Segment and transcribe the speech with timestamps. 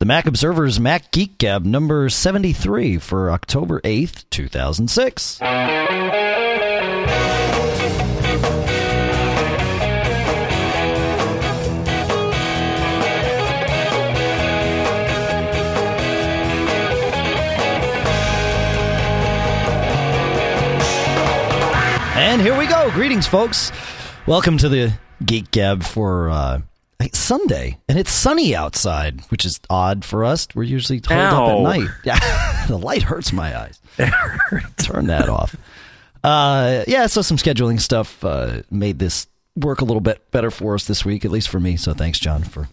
[0.00, 5.42] The Mac Observer's Mac Geek Gab number 73 for October 8th, 2006.
[22.16, 22.90] And here we go.
[22.92, 23.70] Greetings, folks.
[24.26, 24.94] Welcome to the
[25.26, 26.62] Geek Gab for uh,
[27.12, 30.46] Sunday, and it's sunny outside, which is odd for us.
[30.54, 31.88] We're usually holed up at night.
[32.04, 33.80] Yeah, the light hurts my eyes.
[34.78, 35.56] Turn that off.
[36.22, 39.26] Uh, yeah, so some scheduling stuff uh, made this
[39.56, 41.76] work a little bit better for us this week, at least for me.
[41.76, 42.68] So thanks, John, for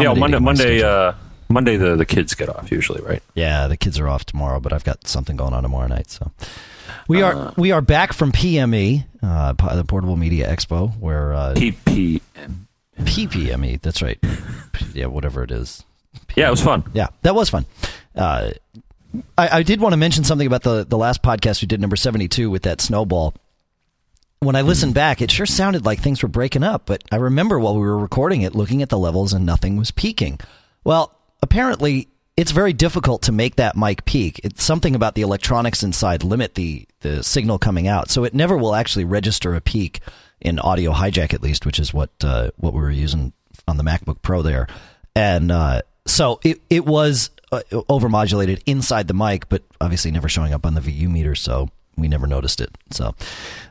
[0.00, 0.12] Yeah.
[0.14, 0.38] Monday.
[0.38, 0.82] Monday.
[0.82, 1.12] Uh,
[1.48, 1.76] Monday.
[1.76, 3.22] The the kids get off usually, right?
[3.34, 6.10] Yeah, the kids are off tomorrow, but I've got something going on tomorrow night.
[6.10, 6.30] So
[7.08, 7.52] we are Uh.
[7.56, 12.20] we are back from PME, uh, the Portable Media Expo, where uh, PPM.
[13.00, 13.80] PPME.
[13.80, 14.18] That's right.
[14.92, 15.84] Yeah, whatever it is.
[16.36, 16.84] Yeah, it was fun.
[16.92, 17.66] Yeah, that was fun.
[18.14, 18.50] Uh,
[19.36, 21.96] I, I did want to mention something about the the last podcast we did, number
[21.96, 23.34] seventy two, with that snowball.
[24.40, 27.58] When I listened back, it sure sounded like things were breaking up, but I remember
[27.58, 30.38] while we were recording it, looking at the levels and nothing was peaking.
[30.82, 34.40] Well, apparently, it's very difficult to make that mic peak.
[34.44, 38.56] It's something about the electronics inside limit the the signal coming out, so it never
[38.56, 40.00] will actually register a peak
[40.44, 43.32] in audio hijack, at least, which is what uh, what we were using
[43.66, 44.66] on the MacBook Pro there,
[45.16, 50.52] and uh, so it it was uh, overmodulated inside the mic, but obviously never showing
[50.52, 52.70] up on the VU meter, so we never noticed it.
[52.90, 53.14] So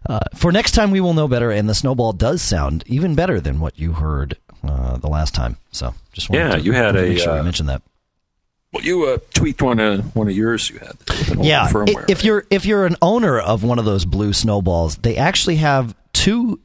[0.10, 3.40] uh, for next time, we will know better, and the snowball does sound even better
[3.40, 5.58] than what you heard uh, the last time.
[5.72, 7.70] So just wanted Yeah, to, you had wanted to a, make sure we uh, mentioned
[7.70, 7.82] that.
[8.72, 10.70] Well, you uh, tweaked one of one of yours.
[10.72, 12.02] You had with an yeah firmware.
[12.04, 15.58] i- if you're if you're an owner of one of those blue snowballs they actually
[15.58, 16.58] have two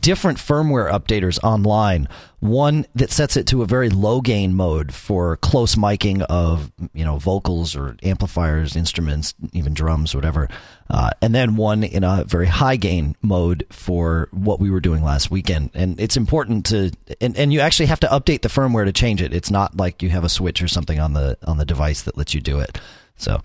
[0.00, 2.08] different firmware updaters online.
[2.38, 7.04] One that sets it to a very low gain mode for close miking of you
[7.04, 10.48] know vocals or amplifiers instruments even drums whatever.
[10.88, 15.02] Uh, and then one in a very high gain mode for what we were doing
[15.02, 15.70] last weekend.
[15.74, 19.20] And it's important to and, and you actually have to update the firmware to change
[19.20, 19.34] it.
[19.34, 22.16] It's not like you have a switch or something on the on the device that
[22.16, 22.78] lets you do it
[23.22, 23.40] so,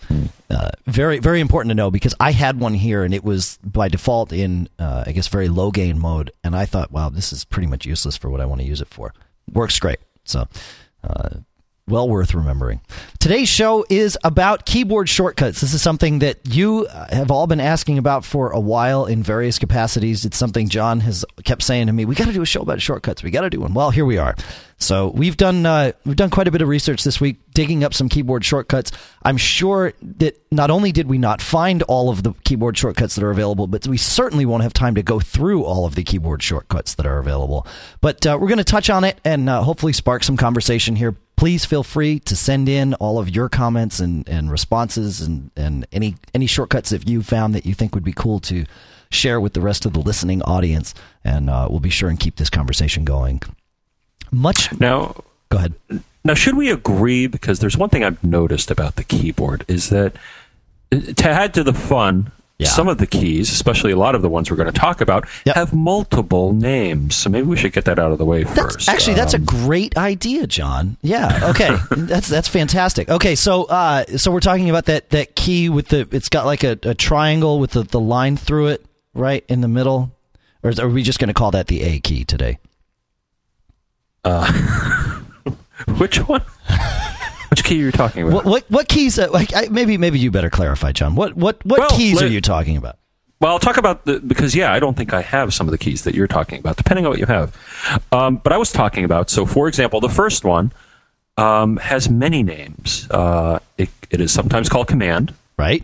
[0.49, 3.87] uh, very, very important to know because I had one here and it was by
[3.87, 6.31] default in, uh, I guess, very low gain mode.
[6.43, 8.81] And I thought, wow, this is pretty much useless for what I want to use
[8.81, 9.13] it for.
[9.53, 9.99] Works great.
[10.23, 10.47] So,
[11.03, 11.29] uh,
[11.87, 12.81] well worth remembering.
[13.19, 15.61] Today's show is about keyboard shortcuts.
[15.61, 19.23] This is something that you uh, have all been asking about for a while in
[19.23, 20.25] various capacities.
[20.25, 22.05] It's something John has kept saying to me.
[22.05, 23.23] We got to do a show about shortcuts.
[23.23, 23.73] We got to do one.
[23.73, 24.35] Well, here we are.
[24.79, 27.93] So we've done uh, we've done quite a bit of research this week, digging up
[27.93, 28.91] some keyboard shortcuts.
[29.23, 33.23] I'm sure that not only did we not find all of the keyboard shortcuts that
[33.23, 36.43] are available, but we certainly won't have time to go through all of the keyboard
[36.43, 37.65] shortcuts that are available.
[38.01, 41.15] But uh, we're going to touch on it and uh, hopefully spark some conversation here.
[41.37, 45.85] Please feel free to send in all of your comments and, and responses and, and
[45.91, 48.65] any any shortcuts that you found that you think would be cool to
[49.11, 50.93] share with the rest of the listening audience,
[51.23, 53.41] and uh, we'll be sure and keep this conversation going.
[54.31, 54.77] Much.
[54.79, 55.15] now,
[55.49, 55.73] Go ahead.
[56.25, 57.27] now, should we agree?
[57.27, 60.15] Because there's one thing I've noticed about the keyboard is that
[60.91, 62.31] uh, to add to the fun.
[62.59, 62.69] Yeah.
[62.69, 65.27] Some of the keys, especially a lot of the ones we're going to talk about,
[65.45, 65.55] Yep.
[65.55, 67.15] have multiple names.
[67.15, 68.89] So maybe we should get that out of the way That's, first.
[68.89, 70.97] actually, that's a Um, great idea, John.
[71.03, 71.51] Yeah.
[71.51, 71.69] Okay.
[71.91, 73.09] that's that's fantastic.
[73.09, 73.35] Okay.
[73.35, 76.79] So uh, so we're talking about that that key with the it's got like a,
[76.81, 80.11] a triangle with the, the line through it right in the middle,
[80.63, 82.57] or is- are we just going to call that the A key today?
[85.97, 86.41] which one?
[87.49, 88.33] which key are you talking about?
[88.33, 89.17] What what what keys?
[89.19, 91.15] Uh, like I, maybe maybe you better clarify, John.
[91.15, 92.97] What what what Well, keys are you talking about?
[93.39, 95.77] Well, I'll talk about the because yeah, I don't think I have some of the
[95.77, 97.55] keys that you're talking about, depending on what you have.
[98.11, 100.71] Um, but I was talking about so, for example, the first one
[101.37, 103.07] um, has many names.
[103.09, 105.33] Uh, it, it is sometimes called Command.
[105.57, 105.83] Right.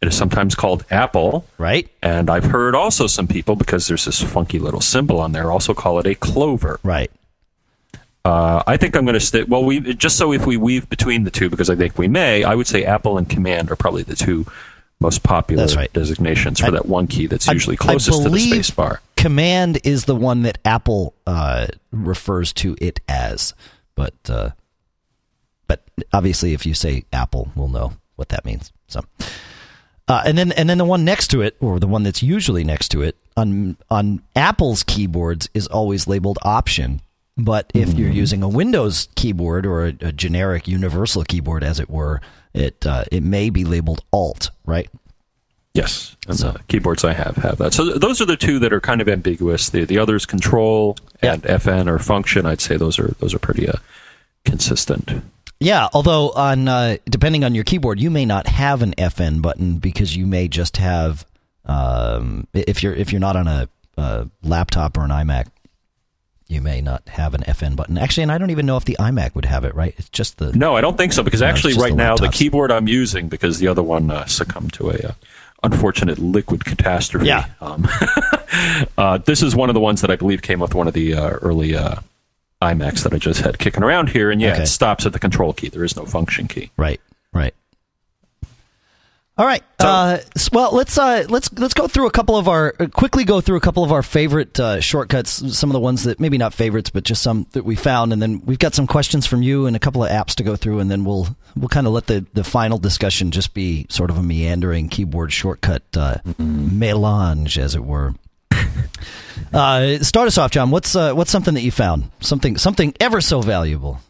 [0.00, 1.46] It is sometimes called Apple.
[1.58, 1.88] Right.
[2.02, 5.74] And I've heard also some people because there's this funky little symbol on there also
[5.74, 6.80] call it a clover.
[6.82, 7.10] Right.
[8.24, 9.46] Uh, I think I'm going to stick.
[9.48, 12.44] Well, we just so if we weave between the two, because I think we may,
[12.44, 14.46] I would say Apple and Command are probably the two
[15.00, 15.92] most popular right.
[15.92, 19.00] designations for I- that one key that's I- usually closest to the space bar.
[19.16, 23.54] Command is the one that Apple uh, refers to it as,
[23.94, 24.50] but uh,
[25.66, 25.82] but
[26.12, 28.72] obviously, if you say Apple, we'll know what that means.
[28.88, 29.04] So,
[30.08, 32.64] uh, and then and then the one next to it, or the one that's usually
[32.64, 37.00] next to it on on Apple's keyboards is always labeled Option.
[37.36, 41.88] But if you're using a Windows keyboard or a, a generic universal keyboard, as it
[41.88, 42.20] were,
[42.52, 44.88] it uh, it may be labeled Alt, right?
[45.74, 47.72] Yes, and So- the keyboards I have have that.
[47.72, 49.70] So th- those are the two that are kind of ambiguous.
[49.70, 52.44] The the others, Control and FN or Function.
[52.44, 53.76] I'd say those are those are pretty uh,
[54.44, 55.10] consistent.
[55.60, 59.78] Yeah, although on uh, depending on your keyboard, you may not have an FN button
[59.78, 61.24] because you may just have
[61.64, 65.46] um, if you're if you're not on a, a laptop or an iMac,
[66.52, 67.98] you may not have an FN button.
[67.98, 69.74] Actually, and I don't even know if the iMac would have it.
[69.74, 69.94] Right?
[69.96, 72.28] It's just the No, I don't think so because No, actually, right the now, the
[72.28, 75.12] keyboard I'm using because the other one uh, succumbed to a uh,
[75.62, 77.26] unfortunate liquid catastrophe.
[77.26, 77.46] Yeah.
[77.60, 77.88] Um,
[78.98, 81.14] uh, this is one of the ones that I believe came with one of the
[81.14, 81.96] uh, early uh,
[82.60, 84.62] iMacs that I just had kicking around here, and yeah, Okay.
[84.62, 85.68] it stops at the control key.
[85.68, 86.70] There is no function key.
[86.76, 87.00] Right,
[87.32, 87.54] right.
[89.42, 89.64] All right.
[89.80, 90.18] So- uh,
[90.52, 93.56] well, let's uh, let's let's go through a couple of our uh, quickly go through
[93.56, 95.58] a couple of our favorite uh, shortcuts.
[95.58, 98.22] Some of the ones that maybe not favorites, but just some that we found, and
[98.22, 100.78] then we've got some questions from you and a couple of apps to go through,
[100.78, 104.16] and then we'll we'll kind of let the the final discussion just be sort of
[104.16, 108.14] a meandering keyboard shortcut uh, melange, as it were.
[109.52, 110.70] Uh, start us off, John.
[110.70, 112.10] What's uh, what's something that you found?
[112.20, 114.00] Something something ever so valuable.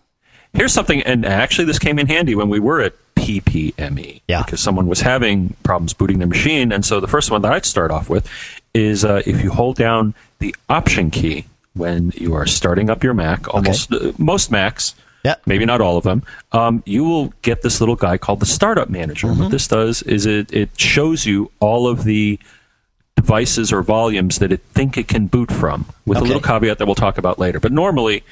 [0.55, 4.21] Here's something, and actually, this came in handy when we were at PPME.
[4.29, 4.43] Yeah.
[4.43, 6.73] Because someone was having problems booting their machine.
[6.73, 8.29] And so the first one that I'd start off with
[8.75, 13.15] is uh, if you hold down the Option key when you are starting up your
[13.15, 14.95] Mac, almost uh, most Macs,
[15.25, 15.37] Yeah.
[15.47, 16.23] maybe not all of them,
[16.53, 19.29] um, you will get this little guy called the Startup Manager.
[19.29, 19.43] Mm-hmm.
[19.45, 22.39] What this does is it, it shows you all of the
[23.17, 26.27] devices or volumes that it think it can boot from, with Okay.
[26.27, 27.61] a little caveat that we'll talk about later.
[27.61, 28.23] But normally,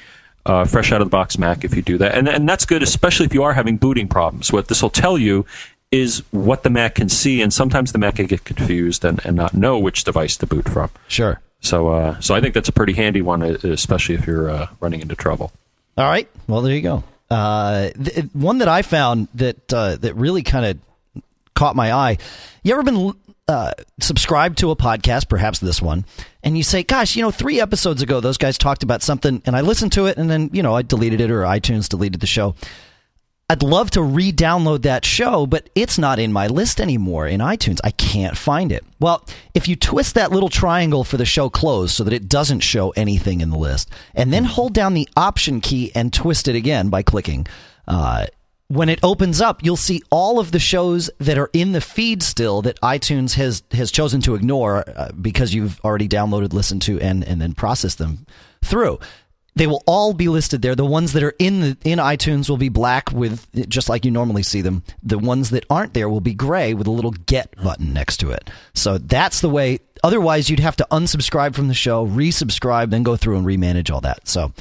[0.47, 2.83] uh, fresh out of the box Mac, if you do that, and and that's good,
[2.83, 4.53] especially if you are having booting problems.
[4.53, 5.47] What this will tell you
[5.91, 9.37] is what the Mac can see, and sometimes the Mac can get confused and, and
[9.37, 10.91] not know which device to boot from.
[11.09, 11.41] Sure.
[11.61, 14.69] So, uh, so I think that's a pretty handy one, uh, especially if you're uh,
[14.81, 15.53] running into trouble.
[15.99, 16.29] All right.
[16.47, 17.05] Well, there you go.
[17.29, 22.19] Uh, th- one that I found that uh, that really kind of caught my eye.
[22.63, 23.15] You ever been
[23.51, 26.07] uh, subscribed to a podcast, perhaps this one,
[26.43, 29.55] and you say, "Gosh, you know, three episodes ago, those guys talked about something," and
[29.55, 32.27] I listened to it, and then you know, I deleted it or iTunes deleted the
[32.27, 32.55] show.
[33.51, 37.81] I'd love to re-download that show, but it's not in my list anymore in iTunes.
[37.83, 38.85] I can't find it.
[39.01, 42.61] Well, if you twist that little triangle for the show closed so that it doesn't
[42.61, 46.55] show anything in the list, and then hold down the Option key and twist it
[46.55, 47.45] again by clicking,
[47.89, 48.27] uh,
[48.71, 52.23] when it opens up, you'll see all of the shows that are in the feed
[52.23, 57.01] still that iTunes has has chosen to ignore uh, because you've already downloaded, listened to,
[57.01, 58.27] and and then processed them
[58.65, 59.01] through.
[59.57, 60.77] They will all be listed there.
[60.77, 64.13] The ones that are in the in iTunes will be black with just like you
[64.13, 64.85] normally see them.
[65.03, 68.31] The ones that aren't there will be gray with a little get button next to
[68.31, 68.49] it.
[68.75, 69.81] So that's the way.
[70.05, 74.01] Otherwise, you'd have to unsubscribe from the show, resubscribe, then go through and remanage all
[74.03, 74.29] that.
[74.29, 74.53] So,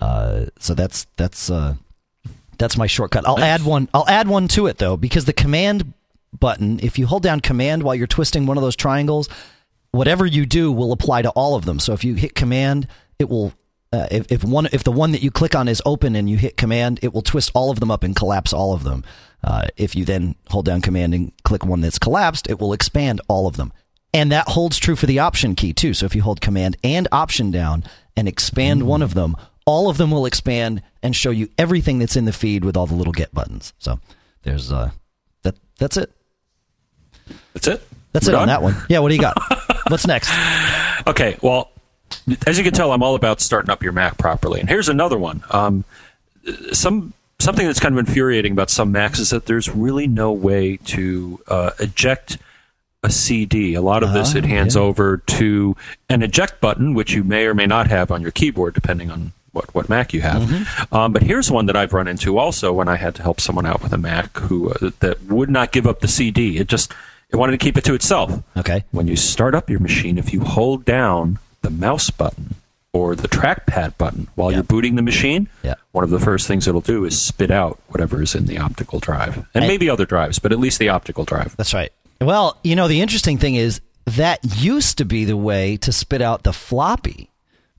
[0.00, 1.74] uh, so that's that's uh,
[2.58, 3.26] that's my shortcut.
[3.26, 3.88] I'll add one.
[3.94, 5.92] I'll add one to it though, because the command
[6.38, 9.28] button, if you hold down command while you're twisting one of those triangles,
[9.92, 11.78] whatever you do will apply to all of them.
[11.78, 12.88] So if you hit command,
[13.18, 13.52] it will.
[13.90, 16.36] Uh, if, if one if the one that you click on is open and you
[16.36, 19.02] hit command, it will twist all of them up and collapse all of them.
[19.42, 23.22] Uh, if you then hold down command and click one that's collapsed, it will expand
[23.28, 23.72] all of them.
[24.12, 25.94] And that holds true for the option key too.
[25.94, 27.84] So if you hold command and option down
[28.14, 29.36] and expand one of them,
[29.68, 32.86] all of them will expand and show you everything that's in the feed with all
[32.86, 33.74] the little get buttons.
[33.78, 34.00] So
[34.42, 34.90] there's uh
[35.42, 36.10] that that's it.
[37.52, 37.82] That's it.
[38.12, 38.74] That's We're it on that one.
[38.88, 39.36] Yeah, what do you got?
[39.88, 40.30] What's next?
[41.06, 41.70] Okay, well,
[42.46, 44.60] as you can tell, I'm all about starting up your Mac properly.
[44.60, 45.42] And here's another one.
[45.50, 45.84] Um,
[46.72, 50.76] some something that's kind of infuriating about some Macs is that there's really no way
[50.86, 52.36] to uh, eject
[53.02, 53.74] a CD.
[53.74, 54.82] A lot of this Ah, it hands yeah.
[54.82, 55.76] over to
[56.10, 59.32] an eject button, which you may or may not have on your keyboard, depending on
[59.58, 60.42] what, what Mac you have.
[60.42, 60.94] Mm-hmm.
[60.94, 63.66] Um, but here's one that I've run into also when I had to help someone
[63.66, 66.58] out with a Mac who uh, that would not give up the CD.
[66.58, 66.92] It just
[67.30, 68.84] it wanted to keep it to itself Okay.
[68.92, 72.54] when you start up your machine, if you hold down the mouse button
[72.94, 74.58] or the trackpad button while Yeah.
[74.58, 75.74] you're booting the machine, Yeah.
[75.92, 78.98] one of the first things it'll do is spit out whatever is in the optical
[79.00, 79.44] drive.
[79.54, 81.54] And I- maybe other drives, but at least the optical drive.
[81.58, 81.92] That's right.
[82.20, 86.22] Well, you know, the interesting thing is that used to be the way to spit
[86.22, 87.28] out the floppy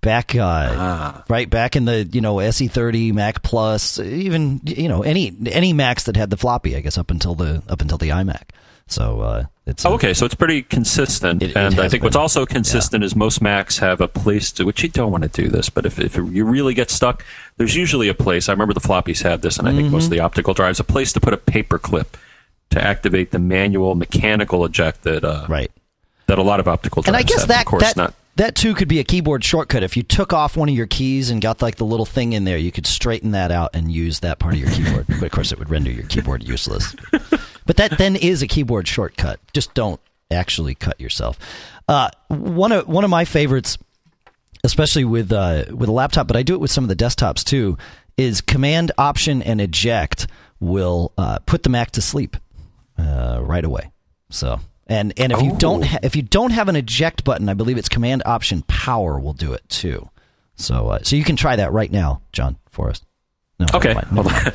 [0.02, 5.36] back uh, right back in the you know SE30 Mac Plus even you know any
[5.52, 8.44] any Macs that had the floppy I guess up until the up until the iMac
[8.88, 11.44] so uh, it's Oh, okay, so it's pretty consistent.
[11.44, 12.22] It- it and I think what's been.
[12.22, 15.48] also consistent is most Macs have a place to, which you don't want to do
[15.48, 17.24] this, but if, if you really get stuck,
[17.58, 18.50] there's usually a place.
[18.50, 20.06] I remember the floppies had this, and I think most Mm-hmm.
[20.06, 22.18] of the optical drives, a place to put a paper clip
[22.72, 25.72] to activate the manual mechanical eject that uh, right
[26.26, 27.48] that a lot of optical drives and I guess have.
[27.50, 28.14] that of course that not.
[28.40, 31.30] That too could be a keyboard shortcut if you took off one of your keys
[31.30, 34.20] and got like the little thing in there you could straighten that out and use
[34.22, 36.96] that part of your keyboard but of course it would render your keyboard useless
[37.66, 40.00] but that then is a keyboard shortcut just don't
[40.32, 41.38] actually cut yourself
[41.88, 43.78] uh, one of one of my favorites
[44.64, 47.44] especially with uh, with a laptop, but I do it with some of the desktops
[47.44, 47.78] too.
[48.18, 50.28] is Command Option and Eject
[50.60, 52.36] will uh, put the Mac to sleep
[52.98, 53.92] uh, right away.
[54.30, 55.88] So and and if you don't Oh.
[55.88, 59.34] ha- if you don't have an eject button, I believe it's Command Option Power will
[59.34, 60.10] do it too.
[60.58, 63.02] So uh, so you can try that right now, John, for us.
[63.60, 63.94] No, Okay.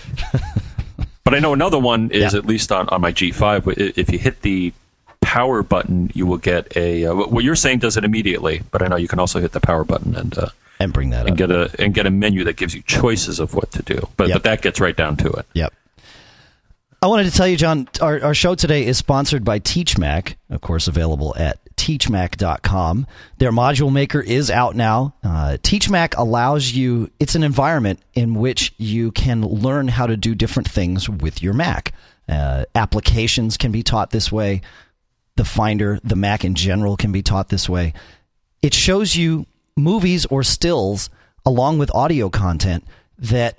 [1.25, 2.38] But I know another one is Yeah.
[2.38, 3.79] at least on, on my G5.
[3.97, 4.75] If you hit the
[5.23, 7.07] power button, you will get a.
[7.07, 9.61] Uh, what you're saying does it immediately, but I know you can also hit the
[9.61, 10.49] power button and uh,
[10.81, 11.37] and bring that and up.
[11.38, 14.07] get a and get a menu that gives you choices of what to do.
[14.19, 14.35] But Yep.
[14.35, 15.47] but that gets right down to it.
[15.55, 15.73] Yep.
[17.05, 20.63] I wanted to tell you, John, our, our show today is sponsored by TeachMac, of
[20.63, 23.07] course, available at teachmac.com.
[23.37, 25.15] Their module maker is out now.
[25.23, 30.35] Uh, TeachMac allows you, it's an environment in which you can learn how to do
[30.35, 31.93] different things with your Mac.
[32.27, 34.63] Uh, applications can be taught this way.
[35.37, 37.93] The Finder, the Mac in general, can be taught this way.
[38.63, 39.45] It shows you
[39.77, 41.11] movies or stills
[41.45, 42.83] along with audio content
[43.19, 43.59] that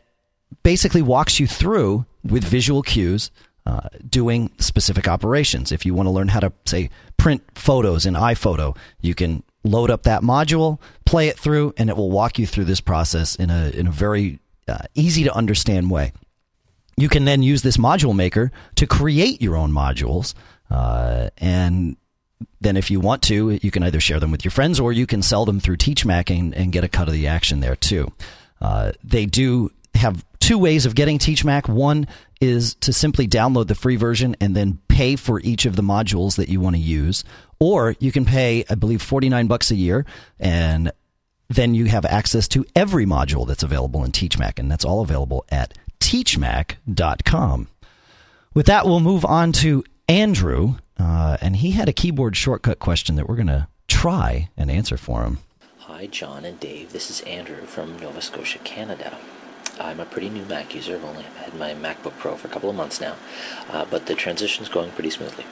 [0.66, 3.30] basically walks you through with visual cues
[3.68, 5.72] uh, doing specific operations.
[5.72, 9.92] If you want to learn how to, say, print photos in iPhoto, you can load
[9.92, 13.52] up that module, play it through, and it will walk you through this process in
[13.52, 16.14] a, in a very uh, easy to understand way.
[16.98, 20.34] You can then use this module maker to create your own modules.
[20.72, 21.96] Uh, and
[22.60, 25.06] then, if you want to, you can either share them with your friends or you
[25.06, 28.12] can sell them through TeachMac and, and get a cut of the action there too.
[28.60, 31.68] Uh, they do have two ways of getting TeachMac.
[31.68, 32.08] One
[32.40, 36.36] is to simply download the free version and then pay for each of the modules
[36.38, 37.24] that you want to use,
[37.60, 40.06] or you can pay, I believe, forty nine bucks a year
[40.40, 40.92] and
[41.48, 45.46] then you have access to every module that's available in TeachMac, and that's all available
[45.50, 47.68] at teachmac.com.
[48.54, 53.16] With that, we'll move on to Andrew, uh, and he had a keyboard shortcut question
[53.16, 55.40] that we're going to try and answer for him.
[55.80, 56.94] Hi, John and Dave.
[56.94, 59.18] This is Andrew from Nova Scotia, Canada.
[59.80, 60.96] I'm a pretty new Mac user.
[60.96, 63.16] I've only had my MacBook Pro for a couple of months now,
[63.70, 65.46] uh, but the transition's going pretty smoothly.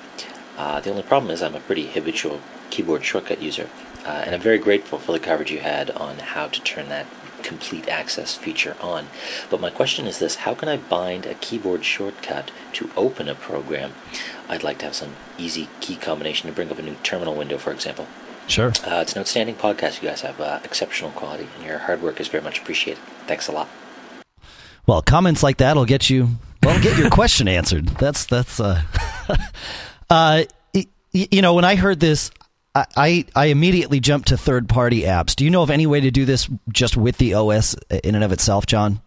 [0.58, 2.40] Uh, the only problem is I'm a pretty habitual
[2.70, 3.70] keyboard shortcut user,
[4.06, 7.08] uh, and I'm very grateful for the coverage you had on how to turn that
[7.44, 9.08] complete access feature on.
[9.50, 13.36] But my question is this how can I bind a keyboard shortcut to open a
[13.36, 13.94] program?
[14.48, 17.58] I'd like to have some easy key combination to bring up a new terminal window,
[17.58, 18.08] for example.
[18.48, 18.70] Sure.
[18.86, 20.02] Uh, it's an outstanding podcast.
[20.02, 23.02] You guys have uh, exceptional quality, and your hard work is very much appreciated.
[23.26, 23.70] Thanks a lot.
[24.86, 26.30] Well, comments like that will get you
[26.62, 27.88] well get your question answered.
[27.88, 28.82] That's that's uh,
[30.10, 30.44] uh
[31.12, 32.32] you know when I heard this.
[32.76, 35.36] I, I I immediately jumped to third party apps.
[35.36, 38.24] Do you know of any way to do this just with the OS in and
[38.24, 39.00] of itself, John?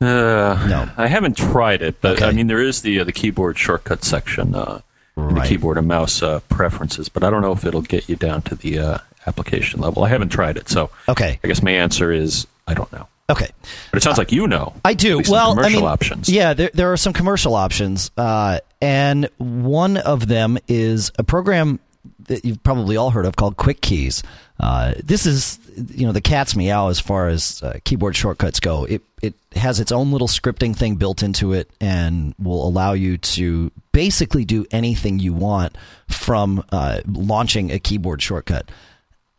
[0.00, 0.88] Uh, No.
[0.96, 2.26] I haven't tried it, but Okay.
[2.26, 4.80] I mean there is the uh, the keyboard shortcut section, uh,
[5.16, 8.16] in the keyboard and mouse uh, preferences, but I don't know if it'll get you
[8.16, 10.02] down to the uh, application level.
[10.04, 11.38] I haven't tried it, so Okay.
[11.44, 13.06] I guess my answer is I don't know.
[13.32, 13.48] Okay.
[13.90, 14.74] But it sounds like you know.
[14.84, 15.22] I do.
[15.28, 16.28] Well, I commercial mean, options.
[16.28, 21.80] yeah, there, there are some commercial options, uh, and one of them is a program
[22.26, 24.22] that you've probably all heard of called QuicKeys.
[24.60, 25.58] Uh, this is,
[25.94, 28.84] you know, the cat's meow as far as uh, keyboard shortcuts go.
[28.84, 33.16] It it has its own little scripting thing built into it, and will allow you
[33.18, 35.76] to basically do anything you want
[36.08, 38.70] from uh, launching a keyboard shortcut.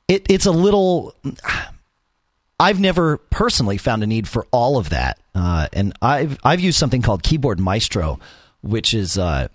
[0.07, 1.15] It, it's a little
[2.63, 6.79] I've never personally found a need for all of that, uh, and I've I've used
[6.79, 8.21] something called Keyboard Maestro,
[8.61, 9.49] which is uh,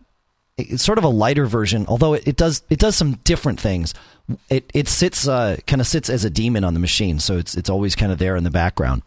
[0.59, 1.87] it's sort of a lighter version.
[1.89, 3.95] Although it, it does it does some different things.
[4.51, 7.57] It it sits uh, kind of sits as a daemon on the machine, so it's
[7.57, 9.01] it's always kind of there in the background,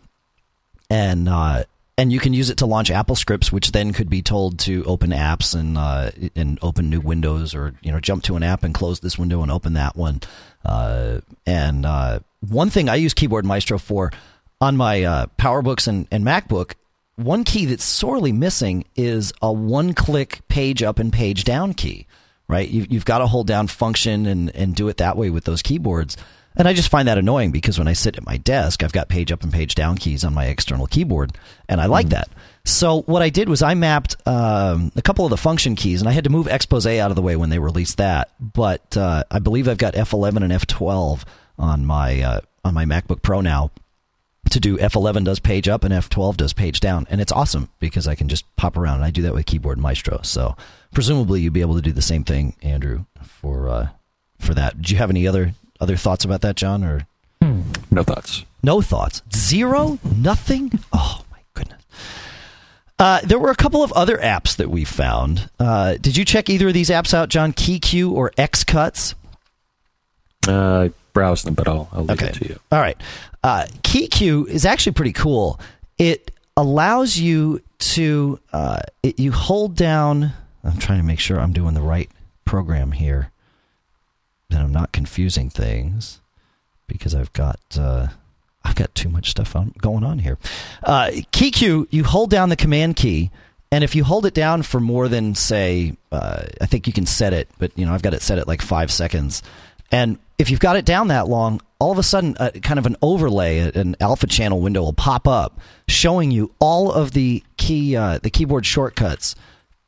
[0.89, 1.65] and uh,
[1.95, 4.83] and you can use it to launch Apple scripts, which then could be told to
[4.85, 8.63] open apps and uh, and open new windows, or you know jump to an app
[8.63, 10.21] and close this window and open that one.
[10.65, 14.11] Uh, and uh, one thing I use Keyboard Maestro for
[14.59, 16.73] on my uh, PowerBooks and, and MacBook,
[17.15, 22.07] one key that's sorely missing is a one-click page up and page down key.
[22.47, 25.45] Right, you, you've got to hold down Function and and do it that way with
[25.45, 26.17] those keyboards.
[26.57, 29.07] And I just find that annoying because when I sit at my desk, I've got
[29.07, 31.31] page up and page down keys on my external keyboard,
[31.69, 32.27] and I like that.
[32.65, 36.09] So what I did was I mapped um, a couple of the function keys, and
[36.09, 38.31] I had to move Expose out of the way when they released that.
[38.37, 41.23] But uh, I believe I've got F11 and F12
[41.61, 43.71] on my uh, on my MacBook Pro now
[44.49, 48.07] to do F11 does page up and F12 does page down, and it's awesome because
[48.07, 48.95] I can just pop around.
[48.95, 50.19] And I do that with Keyboard Maestro.
[50.23, 50.57] So
[50.93, 53.89] presumably you'd be able to do the same thing, Andrew, for uh,
[54.39, 54.81] for that.
[54.81, 57.07] Do you have any other other thoughts about that, John, or
[57.91, 58.43] No thoughts.
[58.63, 59.21] no thoughts?
[59.33, 59.99] Zero?
[60.15, 60.71] Nothing?
[60.91, 61.81] Oh my goodness.
[62.99, 65.49] Uh, there were a couple of other apps that we found.
[65.59, 67.51] Uh, did you check either of these apps out, John?
[67.51, 69.15] KeyCue or Xcuts?
[70.47, 72.27] Uh, browse them, but I'll, I'll leave Okay.
[72.27, 72.59] it to you.
[72.71, 72.97] All right.
[73.43, 75.59] Uh, KeyCue is actually pretty cool.
[75.97, 80.31] It allows you to uh, it, you hold down.
[80.63, 82.09] I'm trying to make sure I'm doing the right
[82.45, 83.31] program here,
[84.49, 86.19] that I'm not confusing things
[86.87, 88.07] because I've got uh,
[88.63, 90.37] I've got too much stuff on, going on here.
[90.83, 93.31] Uh, KeyCue, you hold down the command key.
[93.73, 97.05] And if you hold it down for more than, say, uh, I think you can
[97.05, 99.41] set it, but you know I've got it set at like five seconds.
[99.93, 102.87] And if you've got it down that long, all of a sudden, uh, kind of
[102.87, 107.95] an overlay, an alpha channel window will pop up, showing you all of the key,
[107.95, 109.35] uh, the keyboard shortcuts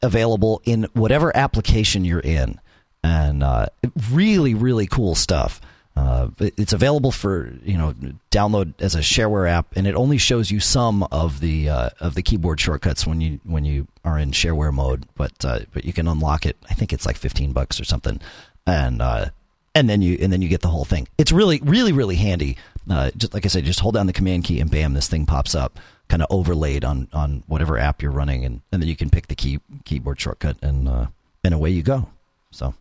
[0.03, 2.59] available in whatever application you're in,
[3.03, 3.65] and uh,
[4.11, 5.59] really, really cool stuff.
[5.95, 7.95] Uh, it's available for you know
[8.29, 12.13] download as a shareware app, and it only shows you some of the uh, of
[12.13, 15.07] the keyboard shortcuts when you when you are in shareware mode.
[15.15, 16.57] But uh, but you can unlock it.
[16.69, 18.19] I think it's like fifteen bucks or something,
[18.67, 19.29] and uh,
[19.75, 21.07] and then you and then you get the whole thing.
[21.17, 22.57] It's really really really handy.
[22.89, 25.25] Uh, just like I said, just hold down the command key and bam, this thing
[25.25, 28.95] pops up, kind of overlaid on on whatever app you're running, and, and then you
[28.95, 31.07] can pick the key keyboard shortcut and uh,
[31.43, 32.09] and away you go.
[32.51, 32.73] So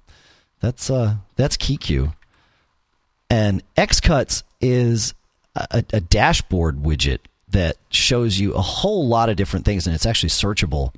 [0.60, 2.14] that's uh that's KeyCue.
[3.30, 5.14] And Xcuts is
[5.56, 10.06] a, a dashboard widget that shows you a whole lot of different things, and it's
[10.06, 10.92] actually searchable.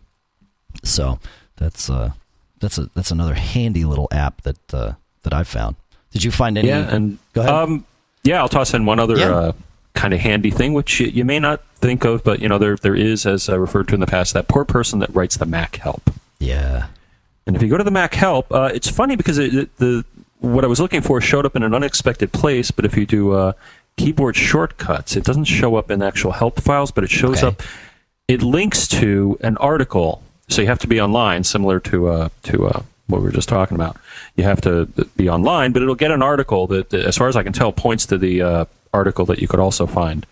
[0.82, 1.20] So
[1.56, 2.12] that's uh,
[2.60, 5.76] that's a that's another handy little app that uh, that I've found.
[6.14, 6.68] Did you find any?
[6.68, 7.52] Yeah, and go ahead.
[7.52, 7.84] Um,
[8.22, 9.30] yeah, I'll toss in one other Yeah.
[9.34, 9.52] uh,
[9.92, 12.76] kind of handy thing, which you, you may not think of, but you know there
[12.76, 15.44] there is, as I referred to in the past, that poor person that writes the
[15.46, 16.10] Mac help.
[16.38, 16.86] yeah,
[17.46, 20.04] And if you go to the Mac help, uh, it's funny because it, it- the
[20.40, 22.70] what I was looking for showed up in an unexpected place.
[22.70, 23.52] But if you do uh,
[23.96, 27.46] keyboard shortcuts, it doesn't show up in actual help files, but it shows Okay.
[27.48, 27.62] up.
[28.28, 32.66] It links to an article, so you have to be online, similar to uh, to
[32.68, 33.96] uh, what we were just talking about.
[34.36, 37.36] You have to be online, but it'll get an article that, that, as far as
[37.36, 40.26] I can tell, points to the uh, article that you could also find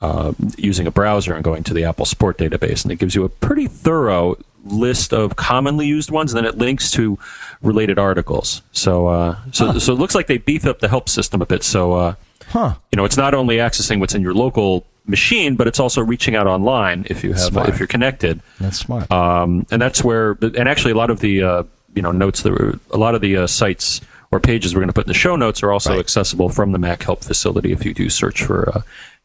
[0.00, 3.24] uh, using a browser and going to the Apple Support database, and it gives you
[3.24, 7.18] a pretty thorough list of commonly used ones, and then it links to
[7.62, 8.62] related articles.
[8.72, 11.62] So, uh, so, so it looks like they beef up the help system a bit.
[11.62, 12.14] So, uh,
[12.48, 12.74] huh?
[12.92, 16.34] you know, it's not only accessing what's in your local machine, but it's also reaching
[16.34, 17.68] out online if you have Smart.
[17.68, 18.40] if you're connected.
[18.58, 19.10] That's smart.
[19.10, 21.62] Um, and that's where, and actually, a lot of the uh,
[21.94, 24.88] you know notes that were, a lot of the uh, sites or pages we're going
[24.88, 26.00] to put in the show notes are also Right.
[26.00, 28.82] accessible from the Mac Help facility if you do search for uh,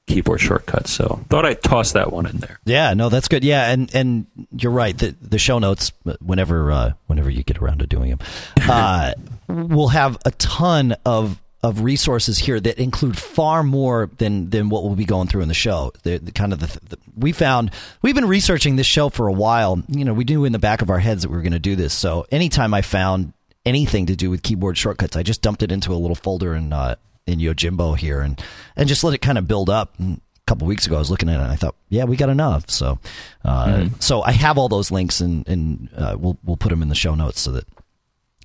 [0.07, 0.91] keyboard shortcuts.
[0.91, 2.59] So thought I'd toss that one in there.
[2.65, 3.43] Yeah, no, that's good.
[3.43, 4.97] Yeah, and and you're right.
[4.97, 8.19] The the show notes, whenever uh, whenever you get around to doing them,
[8.67, 9.13] uh,
[9.47, 14.83] will have a ton of of resources here that include far more than than what
[14.83, 15.91] we'll be going through in the show.
[16.03, 19.33] The, the kind of the, the we found we've been researching this show for a
[19.33, 19.83] while.
[19.89, 21.59] You know, we knew in the back of our heads that we were going to
[21.59, 21.93] do this.
[21.93, 23.33] So anytime I found
[23.65, 26.71] anything to do with keyboard shortcuts, I just dumped it into a little folder in
[26.71, 26.95] uh,
[27.27, 28.41] in Yojimbo here and
[28.77, 29.99] and just let it kind of build up.
[29.99, 32.15] And a couple weeks ago, I was looking at it and I thought, yeah, we
[32.15, 32.69] got enough.
[32.69, 32.99] So
[33.43, 36.87] uh, so I have all those links and and uh, we'll we'll put them in
[36.87, 37.65] the show notes so that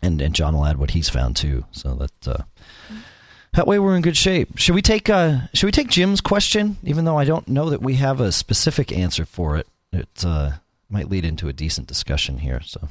[0.02, 1.64] and and John will add what he's found too.
[1.70, 2.28] So that.
[2.28, 2.42] Uh,
[3.54, 4.58] that way we're in good shape.
[4.58, 6.76] Should we take uh should we take Jim's question?
[6.82, 9.66] Even though I don't know that we have a specific answer for it.
[9.92, 10.52] It uh,
[10.88, 12.88] might lead into a decent discussion here, so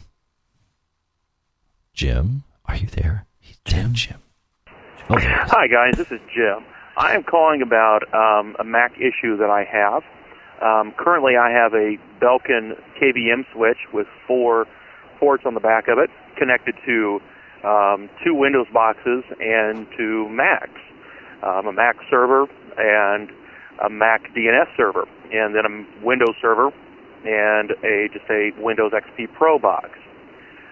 [1.94, 3.26] Jim, are you there?
[3.40, 3.94] He's Jim.
[3.94, 4.20] Jim.
[5.10, 5.52] Oh, there he is.
[5.52, 5.96] Hi, guys.
[5.98, 6.66] This is Jim.
[6.96, 10.04] I am calling about um, a Mac issue that I have.
[10.62, 14.66] Um, currently, I have a Belkin KVM switch with four
[15.20, 17.20] ports on the back of it connected to
[17.64, 20.82] um, two Windows boxes and two Macs,
[21.42, 22.46] um, a Mac server
[22.78, 23.30] and
[23.84, 26.72] a Mac DNS server, and then a Windows server
[27.26, 29.90] and a just a Windows XP Pro box.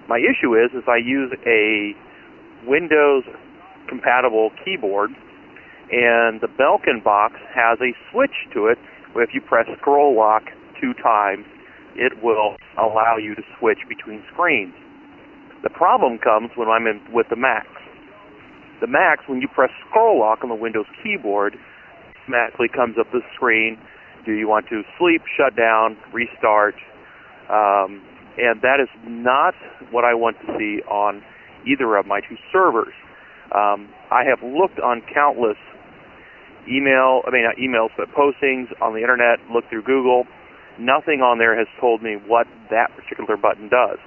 [0.07, 1.95] My issue is, is I use a
[2.67, 3.23] Windows
[3.87, 5.11] compatible keyboard,
[5.91, 8.77] and the Belkin box has a switch to it
[9.13, 10.43] where if you press scroll lock
[10.79, 11.45] two times,
[11.95, 14.73] it will allow you to switch between screens.
[15.63, 17.67] The problem comes when I'm in with the Macs.
[18.81, 21.55] The Macs, when you press scroll lock on the Windows keyboard,
[22.23, 23.77] automatically comes up the screen.
[24.25, 26.75] Do you want to sleep, shut down, restart?
[27.49, 28.01] Um,
[28.37, 29.53] and that is not
[29.91, 31.21] what I want to see on
[31.67, 32.93] either of my two servers.
[33.53, 35.57] Um, I have looked on countless
[36.67, 40.25] email, I mean not emails, but postings on the internet, looked through Google.
[40.79, 43.99] Nothing on there has told me what that particular button does.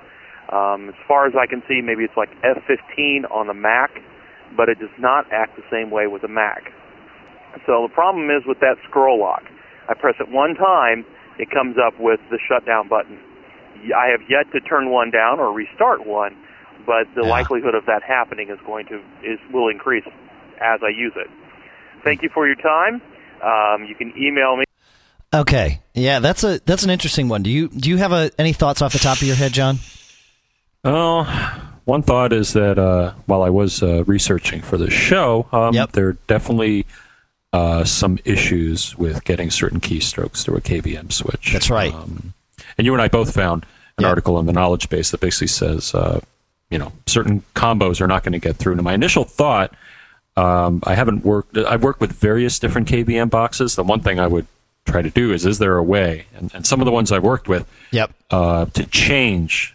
[0.54, 3.90] Um, as far as I can see, maybe it's like F15 on the Mac,
[4.56, 6.70] but it does not act the same way with the Mac.
[7.66, 9.42] So the problem is with that scroll lock.
[9.88, 11.04] I press it one time,
[11.38, 13.18] it comes up with the shutdown button.
[13.94, 16.36] I have yet to turn one down or restart one,
[16.86, 17.30] but the Yeah.
[17.30, 20.04] likelihood of that happening is going to is will increase.
[20.60, 21.28] as I use it.
[22.04, 23.02] Thank you for your time.
[23.42, 24.64] Um, you can email me.
[25.34, 27.42] Okay, yeah, that's a that's an interesting one.
[27.42, 29.80] Do you do you have a, any thoughts off the top of your head, John?
[30.84, 35.74] Oh, one thought is that uh, while I was uh, researching for the show, um,
[35.74, 35.92] Yep.
[35.92, 36.86] there are definitely
[37.52, 41.52] uh, some issues with getting certain keystrokes through a KVM switch.
[41.52, 41.92] That's right.
[41.94, 42.34] Um,
[42.76, 43.64] and you and I both found
[43.96, 44.08] an Yeah.
[44.08, 46.20] article in the knowledge base that basically says, uh,
[46.70, 48.74] you know, certain combos are not going to get through.
[48.74, 49.72] Now, my initial thought,
[50.36, 51.56] um, I haven't worked.
[51.56, 53.76] I've worked with various different KVM boxes.
[53.76, 54.46] The one thing I would
[54.84, 56.26] try to do is, is there a way?
[56.36, 58.10] And, and some of the ones I've worked with, Yep.
[58.32, 59.73] uh, to change,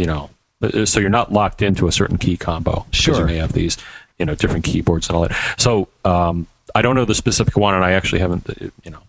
[0.00, 0.30] you know,
[0.62, 2.86] uh, so you're not locked into a certain key combo.
[2.90, 3.18] Sure.
[3.18, 3.76] you may have these,
[4.18, 5.36] you know, different keyboards and all that.
[5.58, 9.02] So um, I don't know the specific one, and I actually haven't, uh, you know,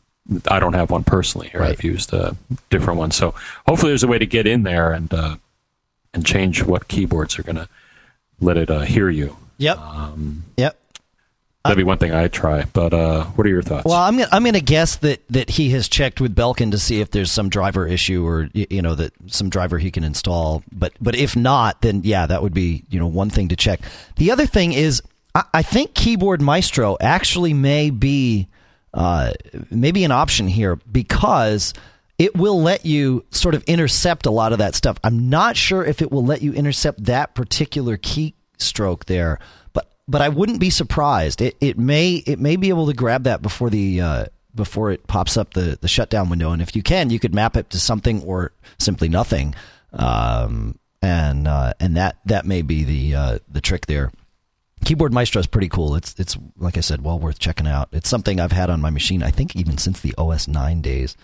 [0.50, 1.62] I don't have one personally here.
[1.62, 1.72] Right.
[1.72, 2.36] I've used a
[2.70, 3.12] different one.
[3.12, 3.34] So
[3.66, 5.38] hopefully there's a way to get in there and uh,
[6.14, 7.70] and change what keyboards are going to
[8.42, 9.38] let it uh, hear you.
[9.60, 9.78] Yep.
[9.78, 10.78] Um, yep.
[11.63, 12.63] That'd be one thing I'd try.
[12.74, 13.86] But uh, what are your thoughts?
[13.86, 16.80] Well, I'm gonna, I'm going to guess that, that he has checked with Belkin to
[16.80, 20.63] see if there's some driver issue or you know that some driver he can install.
[20.71, 23.82] But but if not, then yeah, that would be you know one thing to check.
[24.15, 25.04] The other thing is
[25.36, 28.47] I, I think Keyboard Maestro actually may be
[28.93, 29.34] uh,
[29.69, 31.74] maybe an option here because
[32.17, 34.97] it will let you sort of intercept a lot of that stuff.
[35.04, 39.39] I'm not sure if it will let you intercept that particular keystroke there,
[40.08, 41.42] but I wouldn't be surprised.
[41.42, 45.08] It it may it may be able to grab that before the uh, before it
[45.08, 46.52] pops up the the shutdown window.
[46.52, 49.56] And if you can, you could map it to something or simply nothing.
[49.94, 54.12] Um, and uh, and that that may be the uh, the trick there.
[54.84, 55.96] Keyboard Maestro is pretty cool.
[55.96, 57.90] It's it's like I said, well worth checking out.
[57.92, 59.24] It's something I've had on my machine.
[59.24, 61.16] I think even since the OS nine days,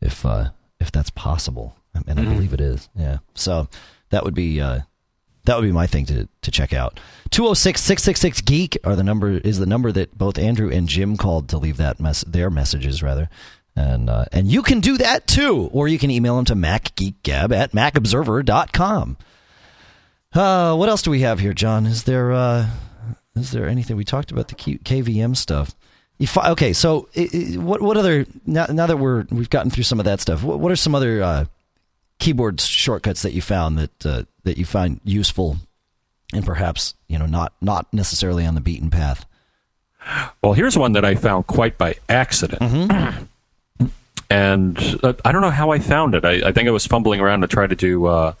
[0.00, 2.88] if uh, if that's possible, and I believe it is.
[2.96, 3.18] Yeah.
[3.34, 3.68] So
[4.10, 4.80] that would be uh,
[5.44, 7.00] that would be my thing to to check out.
[7.30, 11.58] 206-666 geek are the number is the number that both Andrew and Jim called to
[11.58, 13.28] leave that mess their messages rather.
[13.76, 17.52] And uh, and you can do that too, or you can email them to macgeekgab
[17.52, 19.16] at macobserver.com.
[20.32, 21.86] Uh, what else do we have here, John?
[21.86, 22.70] Is there uh,
[23.34, 25.74] is there anything we talked about the KVM stuff?
[26.36, 27.08] Okay, so
[27.56, 30.60] what what other now, now that we're we've gotten through some of that stuff, what,
[30.60, 31.44] what are some other uh,
[32.20, 35.56] keyboard shortcuts that you found that uh, that you find useful
[36.32, 39.26] and perhaps you know not not necessarily on the beaten path?
[40.42, 42.60] Well, here's one that I found quite by accident.
[42.62, 43.24] Mm-hmm.
[44.30, 46.24] And uh, I don't know how I found it.
[46.24, 48.32] I, I think I was fumbling around to try to do, uh,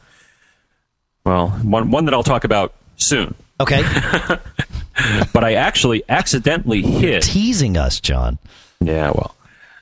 [1.24, 3.34] well, one, one that I'll talk about soon.
[3.60, 3.82] Okay,
[5.32, 7.22] But I actually accidentally hit.
[7.22, 8.38] teasing us, John.
[8.80, 9.34] Yeah, well.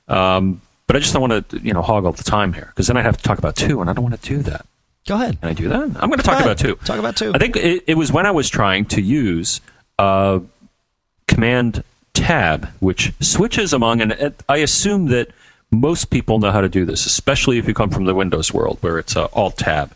[0.08, 2.88] Um, but I just don't want to, you know, hog all the time here because
[2.88, 4.66] then I'd have to talk about two, and I don't want to do that.
[5.06, 5.40] Go ahead.
[5.40, 5.80] Can I do that?
[5.80, 6.76] I'm going to talk about two.
[6.76, 7.32] Talk about two.
[7.34, 9.60] I think it, it was when I was trying to use
[9.98, 10.40] uh,
[11.26, 11.82] Command
[12.14, 15.30] Tab, which switches among, and I assume that
[15.72, 18.78] most people know how to do this, especially if you come from the Windows world
[18.80, 19.94] where it's uh, Alt Tab.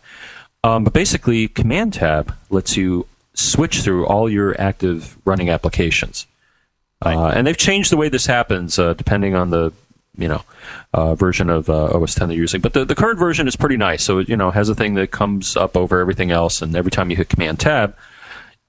[0.63, 6.25] Um, but basically, Command Tab lets you switch through all your active running applications.
[7.05, 9.71] Uh, and they've changed the way this happens uh, depending on the
[10.17, 10.43] you know
[10.93, 12.61] uh, version of uh, OS 10 that you're using.
[12.61, 14.03] But the, the current version is pretty nice.
[14.03, 16.91] So it you know has a thing that comes up over everything else, and every
[16.91, 17.95] time you hit Command Tab,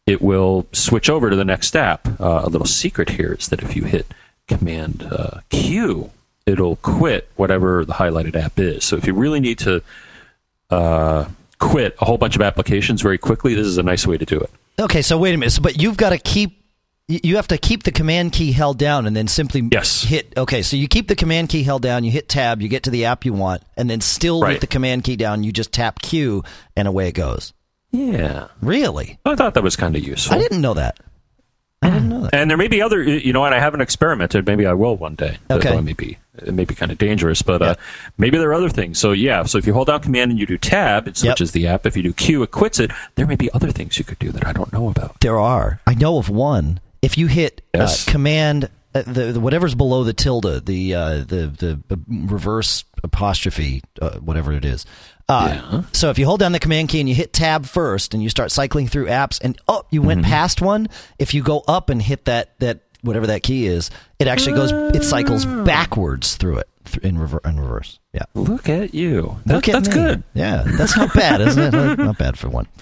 [0.06, 2.08] it will switch over to the next app.
[2.20, 4.06] Uh, a little secret here is that if you hit
[4.46, 6.11] Command uh, Q,
[6.46, 8.84] it'll quit whatever the highlighted app is.
[8.84, 9.82] So if you really need to
[10.70, 11.26] uh,
[11.58, 14.38] quit a whole bunch of applications very quickly, this is a nice way to do
[14.38, 14.50] it.
[14.80, 15.50] Okay, so wait a minute.
[15.50, 16.57] So, but you've got to keep
[17.08, 20.02] you have to keep the command key held down and then simply Yes.
[20.02, 22.82] hit okay so you keep the command key held down you hit tab you get
[22.84, 25.72] to the app you want and then still with the command key down you just
[25.72, 26.44] tap q
[26.76, 27.52] and away it goes
[27.92, 30.36] Yeah, really I thought that was kind of useful.
[30.36, 31.00] i didn't know that
[31.80, 34.44] i didn't know that And there may be other, you know, and I haven't experimented.
[34.46, 35.38] Maybe I will one day.
[35.50, 35.70] Okay.
[35.70, 37.74] Though it may be, it may be kind of dangerous, but uh,
[38.18, 38.98] maybe there are other things.
[38.98, 41.68] So yeah, so if you hold down Command and you do Tab, it switches the
[41.68, 41.86] app.
[41.86, 42.90] If you do Q, it quits it.
[43.14, 45.20] There may be other things you could do that I don't know about.
[45.20, 48.06] there are i know of one if you hit Yes.
[48.08, 53.82] uh, command uh, the, the whatever's below the tilde the uh, the the reverse apostrophe
[54.00, 54.87] uh, whatever it is
[55.28, 55.82] uh, Yeah.
[55.92, 58.30] So if you hold down the command key and you hit tab first and you
[58.30, 60.30] start cycling through apps and oh you went Mm-hmm.
[60.30, 64.26] past one, if you go up and hit that that whatever that key is, it
[64.28, 65.62] actually goes it cycles Ah.
[65.64, 66.68] backwards through it
[67.02, 67.98] in rever- in reverse.
[68.14, 68.22] Yeah.
[68.34, 69.37] Look at you.
[69.46, 69.94] That, Look at that's me.
[69.94, 70.22] good.
[70.34, 71.98] Yeah, that's not bad, isn't it?
[71.98, 72.66] Not bad for one.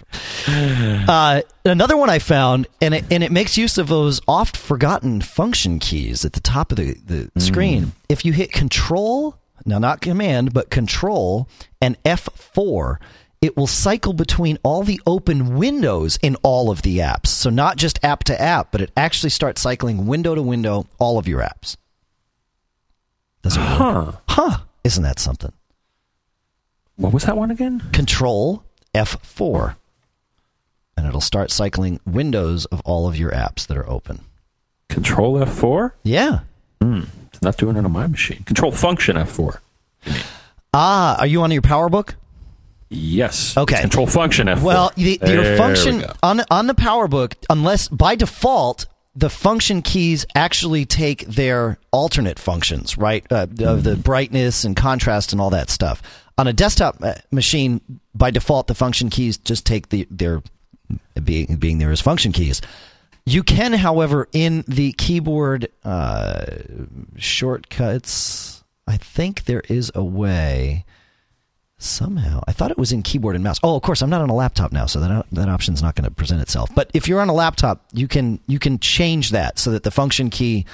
[1.09, 5.21] Uh, another one I found, and it, and it makes use of those oft forgotten
[5.21, 7.43] function keys at the top of the, the Mm.
[7.43, 7.93] screen.
[8.09, 11.49] If you hit Control, now not Command, but Control
[11.81, 12.97] and F4,
[13.43, 17.29] it will cycle between all the open windows in all of the apps.
[17.29, 21.19] So not just app to app, but it actually starts cycling window to window all
[21.19, 21.77] of your apps.
[23.43, 23.69] Does it work?
[23.69, 24.13] Huh.
[24.29, 24.59] Huh.
[24.85, 25.53] Isn't that something?
[26.97, 27.83] What was that one again?
[27.93, 29.77] Control F4.
[30.97, 34.25] And it'll start cycling windows of all of your apps that are open.
[34.89, 35.93] Control F4?
[36.03, 36.41] Yeah.
[36.81, 38.43] It's not doing it on my machine.
[38.45, 39.59] Control Function F4.
[40.73, 42.15] Ah, are you on your PowerBook?
[42.89, 43.57] Yes.
[43.57, 43.75] Okay.
[43.75, 44.63] It's Control Function F4.
[44.63, 46.13] Well, the, There your function go.
[46.23, 52.97] on on the PowerBook, unless by default the function keys actually take their alternate functions,
[52.99, 53.25] right?
[53.31, 53.81] Uh, of Mm-hmm.
[53.83, 56.03] the brightness and contrast and all that stuff.
[56.39, 57.81] On a desktop uh, machine,
[58.15, 60.43] by default, the function keys just take the their
[61.25, 62.61] being being there as function keys.
[63.25, 66.45] You can, however, in the keyboard uh,
[67.17, 70.85] shortcuts, I think there is a way.
[71.79, 73.61] Somehow, I thought it was in keyboard and mouse.
[73.63, 76.07] Oh, of course, I'm not on a laptop now, so that that option's not going
[76.07, 76.71] to present itself.
[76.75, 79.91] But if you're on a laptop, you can you can change that so that the
[79.91, 80.65] function key,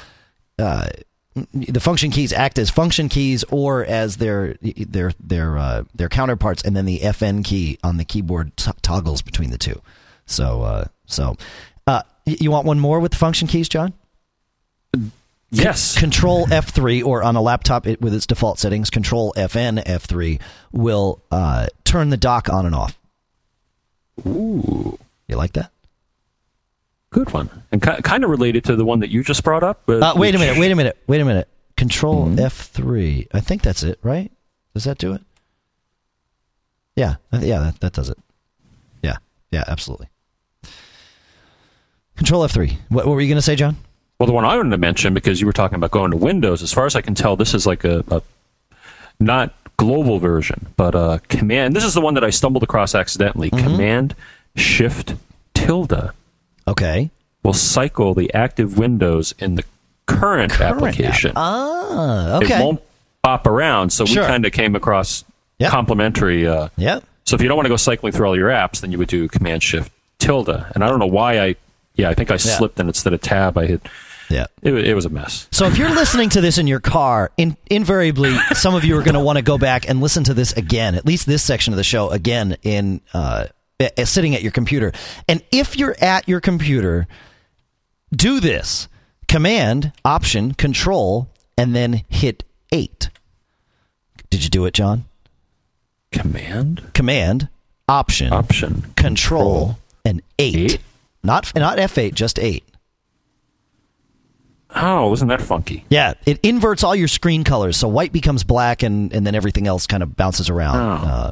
[0.60, 0.90] uh,
[1.34, 6.62] the function keys act as function keys or as their their their uh, their counterparts,
[6.62, 9.82] and then the FN key on the keyboard t- toggles between the two.
[10.26, 11.34] So uh, so,
[11.88, 13.92] uh, you want one more with the function keys, John?
[15.54, 15.98] Yes.
[15.98, 20.40] Control F3 or on a laptop it, with its default settings, Control FN F3
[20.72, 22.98] will uh, turn the dock on and off.
[24.26, 24.98] Ooh.
[25.28, 25.70] You like that?
[27.10, 27.50] Good one.
[27.70, 29.82] And ki- kind of related to the one that you just brought up.
[29.86, 30.58] Uh, wait a minute.
[30.58, 30.96] Wait a minute.
[31.06, 31.48] Wait a minute.
[31.76, 32.38] Control Mm-hmm.
[32.38, 33.28] F3.
[33.32, 34.32] I think that's it, right?
[34.72, 35.20] Does that do it?
[36.96, 37.16] Yeah.
[37.30, 37.58] Yeah.
[37.60, 38.18] That, that does it.
[39.02, 39.16] Yeah.
[39.50, 39.64] Yeah.
[39.68, 40.08] Absolutely.
[42.16, 42.76] Control F3.
[42.88, 43.76] What, what were you going to say, John?
[44.22, 46.62] Well, the one I wanted to mention because you were talking about going to Windows.
[46.62, 48.22] As far as I can tell, this is like a, a
[49.18, 51.74] not global version, but a command.
[51.74, 53.50] This is the one that I stumbled across accidentally.
[53.50, 53.64] Mm-hmm.
[53.66, 54.14] Command
[54.54, 55.16] Shift
[55.54, 56.12] Tilde
[56.68, 57.10] Okay.
[57.42, 59.64] will cycle the active windows in the
[60.06, 61.30] current, Current application.
[61.30, 61.36] app.
[61.38, 62.36] Ah.
[62.36, 62.60] Okay.
[62.60, 62.80] It won't
[63.24, 64.22] pop around, so Sure.
[64.22, 65.24] we kind of came across
[65.58, 65.72] Yep.
[65.72, 66.46] complementary.
[66.46, 67.02] Uh, Yep.
[67.24, 69.08] so if you don't want to go cycling through all your apps, then you would
[69.08, 70.64] do Command Shift Tilde.
[70.76, 71.56] And I don't know why I.
[71.96, 73.82] Yeah, I think I slipped and instead of tab, I hit.
[74.32, 74.46] Yeah.
[74.62, 75.46] It, it was a mess.
[75.50, 79.02] So if you're listening to this in your car, in, invariably some of you are
[79.02, 81.72] going to want to go back and listen to this again, at least this section
[81.72, 83.46] of the show again in uh,
[84.04, 84.92] sitting at your computer.
[85.28, 87.06] And if you're at your computer,
[88.14, 88.88] do this:
[89.28, 93.10] Command, Option, Control, and then hit eight.
[94.30, 95.04] Did you do it, John?
[96.10, 97.48] Command Command,
[97.88, 100.56] Option, Option Control, and eight.
[100.56, 100.78] Eight?
[101.22, 102.64] Not not F8, just eight.
[104.74, 105.84] Oh, wasn't that funky?
[105.90, 109.66] Yeah, it inverts all your screen colors, so white becomes black, and, and then everything
[109.66, 110.76] else kind of bounces around.
[110.76, 111.06] Oh.
[111.08, 111.30] Uh,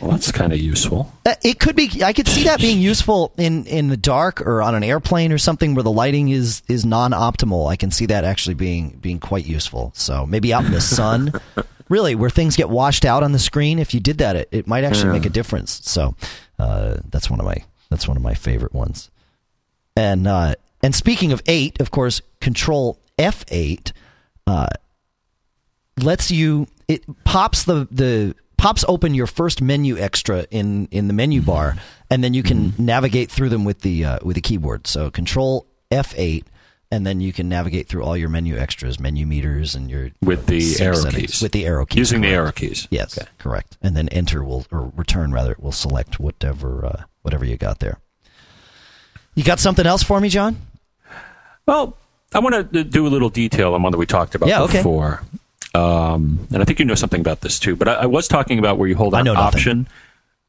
[0.00, 1.10] Well, that's kind of useful.
[1.24, 2.02] uh, it could be.
[2.04, 5.38] I could see that being useful in, in the dark or on an airplane or
[5.38, 7.70] something where the lighting is is non optimal.
[7.70, 9.92] I can see that actually being being quite useful.
[9.94, 11.32] So maybe out in the sun,
[11.88, 13.78] really, where things get washed out on the screen.
[13.78, 15.80] If you did that, it, it might actually make a difference.
[15.88, 16.14] So
[16.58, 17.56] uh, that's one of my
[17.88, 19.10] that's one of my favorite ones.
[19.96, 23.92] And uh, and speaking of eight, of course, Control F eight
[24.46, 24.68] uh,
[26.00, 31.14] lets you it pops the the pops open your first menu extra in in the
[31.14, 31.76] menu bar,
[32.10, 34.86] and then you can navigate through them with the uh, with the keyboard.
[34.86, 36.46] So Control F eight.
[36.88, 40.46] And then you can navigate through all your menu extras, menu meters, and your With
[40.46, 41.32] the arrow settings.
[41.32, 41.42] keys.
[41.42, 42.86] With the arrow keys, Using the arrow keys.
[42.92, 43.26] Yes, Okay.
[43.38, 43.76] correct.
[43.82, 47.98] And then enter will or return rather will select whatever uh, whatever you got there.
[49.36, 50.56] You got something else for me, John?
[51.66, 51.96] Well,
[52.34, 54.78] I want to do a little detail on one that we talked about Yeah, okay.
[54.78, 55.22] before.
[55.74, 57.76] Um, and I think you know something about this too.
[57.76, 59.38] But I, I was talking about where you hold on nothing.
[59.40, 59.88] option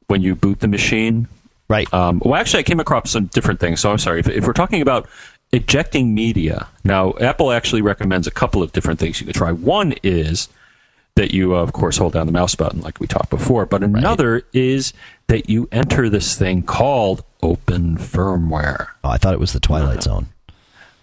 [0.08, 1.28] when you boot the machine.
[1.68, 1.92] Right.
[1.94, 3.82] Um, well, actually, I came across some different things.
[3.82, 4.22] So I'm sorry.
[4.22, 5.08] If, if we're talking about
[5.52, 9.52] ejecting media, now Apple actually recommends a couple of different things you could try.
[9.52, 10.48] One is
[11.18, 13.66] that you, uh, of course, hold down the mouse button like we talked before.
[13.66, 14.94] But another is
[15.28, 18.88] that you enter this thing called Open Firmware.
[19.04, 20.28] oh, I thought it was the Twilight Zone.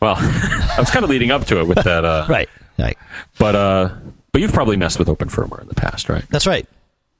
[0.00, 2.04] Well, I was kind of leading up to it with that.
[2.04, 2.48] Uh, Right.
[2.78, 2.98] Right.
[3.38, 3.90] But uh,
[4.32, 6.24] but you've probably messed with Open Firmware in the past, right?
[6.30, 6.66] That's right.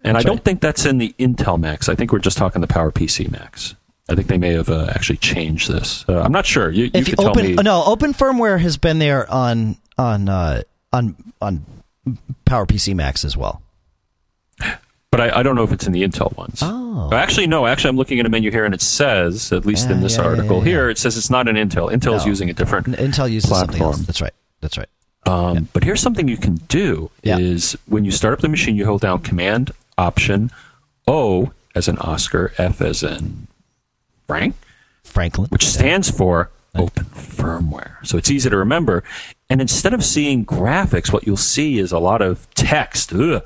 [0.02, 0.44] And I don't right.
[0.44, 1.88] think that's in the Intel Macs.
[1.88, 3.74] I think we're just talking the PowerPC Macs.
[4.09, 6.04] I think they may have uh, actually changed this.
[6.09, 6.70] Uh, I'm not sure.
[6.70, 7.54] You, you if you open me.
[7.54, 11.64] no open firmware has been there on on uh, on on
[12.46, 13.62] PowerPC Macs as well.
[15.10, 16.58] But I, I don't know if it's in the Intel ones.
[16.62, 17.08] Oh.
[17.12, 17.66] Actually, no.
[17.66, 20.16] Actually, I'm looking at a menu here, and it says, at least Yeah, in this
[20.16, 21.92] yeah, article yeah, here, it says it's not an Intel.
[21.92, 22.26] Intel's No.
[22.26, 23.96] using a different Intel uses something else.
[23.98, 24.04] platform.
[24.06, 24.32] That's right.
[24.60, 24.88] That's right.
[25.26, 28.84] Um, But here's something you can do: is when you start up the machine, you
[28.86, 30.50] hold down Command Option
[31.06, 33.46] O as an Oscar, F as in
[34.26, 34.56] Frank,
[35.04, 35.46] Franklin.
[35.50, 38.04] which stands for open firmware.
[38.06, 39.04] So it's easy to remember.
[39.50, 43.12] And instead of seeing graphics, what you'll see is a lot of text.
[43.12, 43.42] Ugh.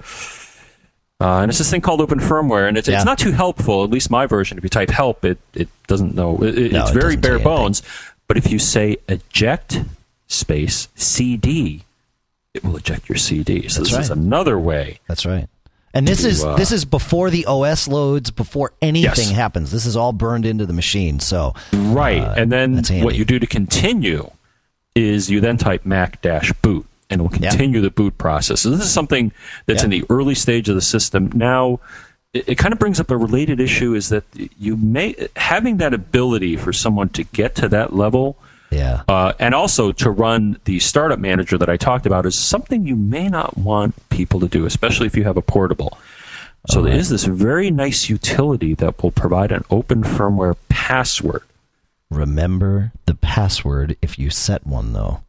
[1.21, 2.97] Uh, and it's this thing called open firmware, and it's, Yeah.
[2.97, 3.83] it's not too helpful.
[3.83, 6.37] At least my version, if you type help, it, it doesn't know.
[6.45, 7.83] It, No, it's it very bare bones.
[8.29, 9.83] But if you say eject
[10.29, 11.85] space CD,
[12.55, 13.67] it will eject your CD.
[13.69, 15.01] So That's this is another way.
[15.09, 15.49] That's right.
[15.95, 19.31] And this To, is uh, this is before the OS loads, before anything Yes.
[19.31, 19.71] happens.
[19.71, 21.19] This is all burned into the machine.
[21.21, 22.23] So Right.
[22.37, 23.05] and then Uh, that's handy.
[23.05, 24.31] what you do to continue
[24.95, 27.51] is you then type mac dash boot and it will Yeah.
[27.51, 28.61] continue the boot process.
[28.61, 29.33] So this is something
[29.67, 29.85] that's Yeah.
[29.85, 31.31] in the early stage of the system.
[31.35, 31.81] Now,
[32.35, 34.25] it, it kind of brings up a related issue is that
[34.59, 38.37] you may having that ability for someone to get to that level
[38.71, 42.87] yeah, uh, and also to run the startup manager that I talked about is something
[42.87, 45.97] you may not want people to do, especially if you have a portable.
[46.69, 51.43] So there is this very nice utility that will provide an open firmware password.
[52.11, 55.23] remember the password if you set one though.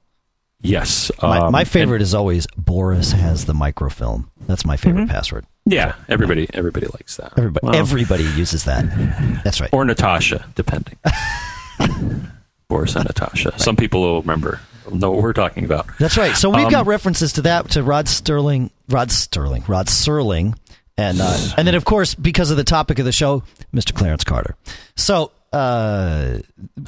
[0.62, 4.30] Yes, My, um, my and- favorite is always Boris has the microfilm.
[4.48, 5.46] That's my favorite password.
[5.66, 7.32] yeah, everybody everybody likes that.
[7.38, 9.42] Everybody Well, everybody uses that.
[9.46, 9.70] That's right.
[9.72, 10.98] or Natasha, depending.
[12.70, 13.58] Boris and Natasha.
[13.60, 15.88] Some people will remember, know what we're talking about.
[15.98, 16.36] That's right.
[16.36, 20.56] So we've Um, got references to that to Rod Sterling, Rod Sterling, Rod Serling,
[20.96, 23.94] and uh, and then of course because of the topic of the show, Mr.
[23.94, 24.56] Clarence Carter.
[24.96, 26.38] So uh,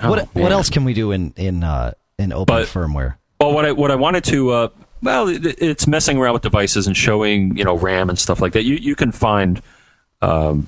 [0.04, 3.16] what Oh, what else can we do in in uh, in open But- firmware?
[3.40, 4.68] Well, what I what I wanted to uh,
[5.02, 8.54] well, it, it's messing around with devices and showing you know RAM and stuff like
[8.54, 8.66] that.
[8.66, 9.60] You you can find
[10.22, 10.68] um,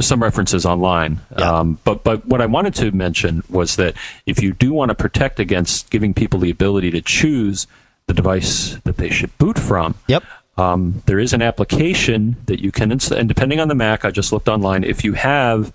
[0.00, 1.20] some references online.
[1.38, 1.58] Yeah.
[1.58, 3.94] Um, but but what I wanted to mention was that
[4.26, 7.66] if you do want to protect against giving people the ability to choose
[8.06, 10.24] the device that they should boot from, Yep.
[10.56, 14.10] um, there is an application that you can install, and depending on the Mac, I
[14.10, 14.84] just looked online.
[14.84, 15.72] If you have,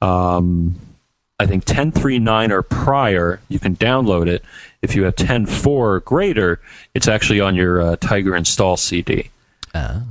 [0.00, 0.76] um,
[1.40, 4.42] I think 10.3.9 or prior, you can download it.
[4.82, 6.60] If you have 10.4 or greater,
[6.94, 9.30] it's actually on your uh, Tiger install CD.
[9.74, 10.02] Ah.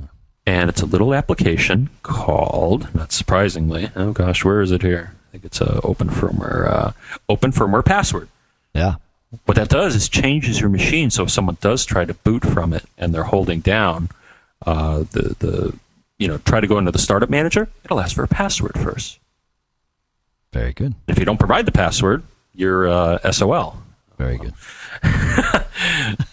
[0.48, 5.14] And it's a little application called, not surprisingly, oh gosh, where is it here?
[5.28, 6.92] I think it's a open firmware, uh,
[7.28, 8.30] open firmware password.
[8.74, 8.96] Yeah.
[9.44, 11.10] What that does is changes your machine.
[11.10, 14.08] So if someone does try to boot from it and they're holding down
[14.66, 15.78] uh, the the
[16.18, 19.20] you know try to go into the startup manager, it'll ask for a password first.
[20.54, 20.96] Very good.
[21.10, 22.24] If you don't provide the password,
[22.56, 23.78] you're uh, SOL.
[24.18, 24.54] Very good.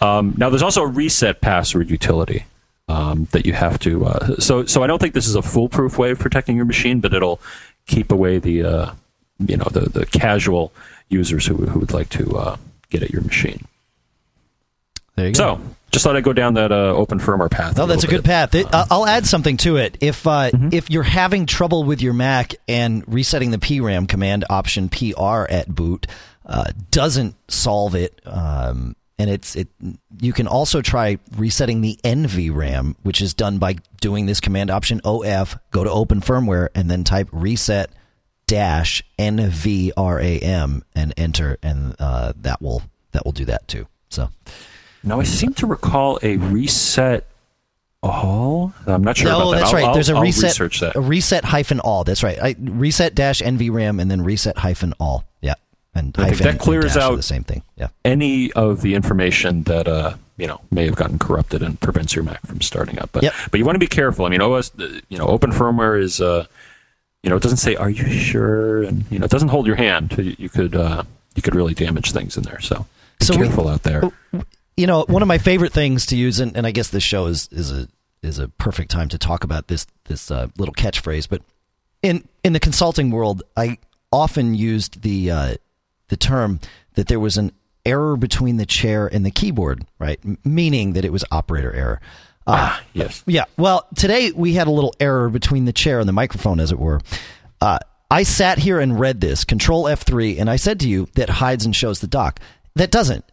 [0.01, 2.45] Um, now there's also a reset password utility
[2.87, 4.05] um, that you have to.
[4.05, 6.99] Uh, so so I don't think this is a foolproof way of protecting your machine,
[6.99, 7.39] but it'll
[7.87, 8.91] keep away the uh,
[9.39, 10.71] you know the the casual
[11.09, 12.57] users who who would like to uh,
[12.89, 13.65] get at your machine.
[15.15, 15.37] There you go.
[15.37, 17.79] So just thought I'd go down that uh, open firmware path.
[17.79, 18.25] Oh, that's a good bit.
[18.25, 18.53] path.
[18.53, 19.97] It, uh, I'll add something to it.
[20.01, 20.69] If uh, Mm-hmm.
[20.73, 25.67] if you're having trouble with your Mac and resetting the PRAM command option PR at
[25.73, 26.05] boot
[26.45, 29.67] uh, doesn't solve it, um, and it's it,
[30.19, 35.01] you can also try resetting the NVRAM, which is done by doing this command option
[35.03, 37.89] OF, go to Open Firmware, and then type reset
[38.47, 43.87] dash NVRAM and enter, and uh, that will that will do that too.
[44.09, 44.29] So.
[45.03, 47.27] Now I seem to recall a reset
[48.01, 48.73] all.
[48.87, 49.57] I'm not sure no, about that.
[49.59, 49.85] that's I'll- right.
[49.85, 50.43] I'll- There's a I'll reset.
[50.51, 50.95] research that.
[50.95, 52.03] A reset hyphen all.
[52.03, 52.37] That's right.
[52.41, 55.25] I, reset dash NVRAM and then reset hyphen all.
[55.41, 55.53] Yeah,
[55.95, 57.63] and I think that clears out- the same thing.
[57.77, 57.87] Yeah.
[58.03, 62.23] Any of the information that uh, you know may have gotten corrupted and prevents your
[62.23, 63.09] Mac from starting up.
[63.13, 63.33] But Yep.
[63.51, 64.25] but you want to be careful.
[64.25, 66.21] I mean, OS, uh, you know, open firmware is.
[66.21, 66.45] Uh,
[67.23, 69.75] you know, it doesn't say "Are you sure?" and you know, it doesn't hold your
[69.77, 70.13] hand.
[70.17, 71.03] You, you could uh,
[71.35, 72.59] you could really damage things in there.
[72.59, 72.85] So
[73.19, 74.03] be So we- careful out there.
[74.77, 77.25] You know, one of my favorite things to use, and, and I guess this show
[77.27, 77.87] is is a
[78.21, 81.27] is a perfect time to talk about this this uh, little catchphrase.
[81.29, 81.41] But
[82.03, 83.77] in in the consulting world, I
[84.11, 85.55] often used the uh,
[86.07, 86.59] the term
[86.95, 87.51] that there was an
[87.85, 90.19] error between the chair and the keyboard, right?
[90.25, 92.01] M- meaning that it was operator error.
[92.47, 93.23] ah, yes.
[93.25, 93.45] Yeah.
[93.57, 96.79] Well, today we had a little error between the chair and the microphone, as it
[96.79, 97.01] were.
[97.61, 101.29] Uh, I sat here and read this, Control F3, and I said to you that
[101.29, 102.39] hides and shows the dock.
[102.75, 103.25] That doesn't.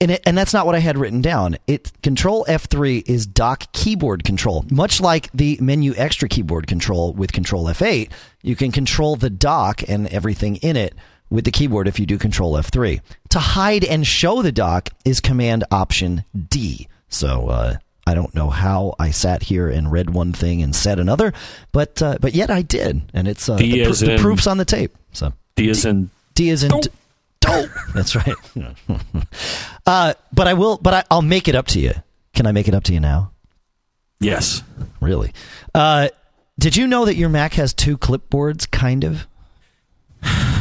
[0.00, 1.56] And, it, and that's not what I had written down.
[1.68, 4.64] It Control F3 is dock keyboard control.
[4.70, 8.10] Much like the menu extra keyboard control with Control F8,
[8.42, 10.94] you can control the dock and everything in it
[11.32, 13.00] with the keyboard if you do Control F3.
[13.30, 16.88] To hide and show the dock is Command Option D.
[17.08, 17.76] So uh,
[18.06, 21.32] I don't know how I sat here and read one thing and said another,
[21.72, 24.64] but uh, but yet I did, and it's uh, the, as the proof's on the
[24.64, 24.94] tape.
[25.12, 26.82] So D is in D is in Dope.
[26.82, 26.90] d-
[27.40, 27.70] dope.
[27.94, 28.34] That's right.
[29.86, 30.76] uh, but I will.
[30.76, 31.92] But I, I'll make it up to you.
[32.34, 33.30] Can I make it up to you now?
[34.20, 34.62] yes.
[35.00, 35.32] Really?
[35.74, 36.08] Uh,
[36.58, 38.70] did you know that your Mac has two clipboards?
[38.70, 39.26] Kind of.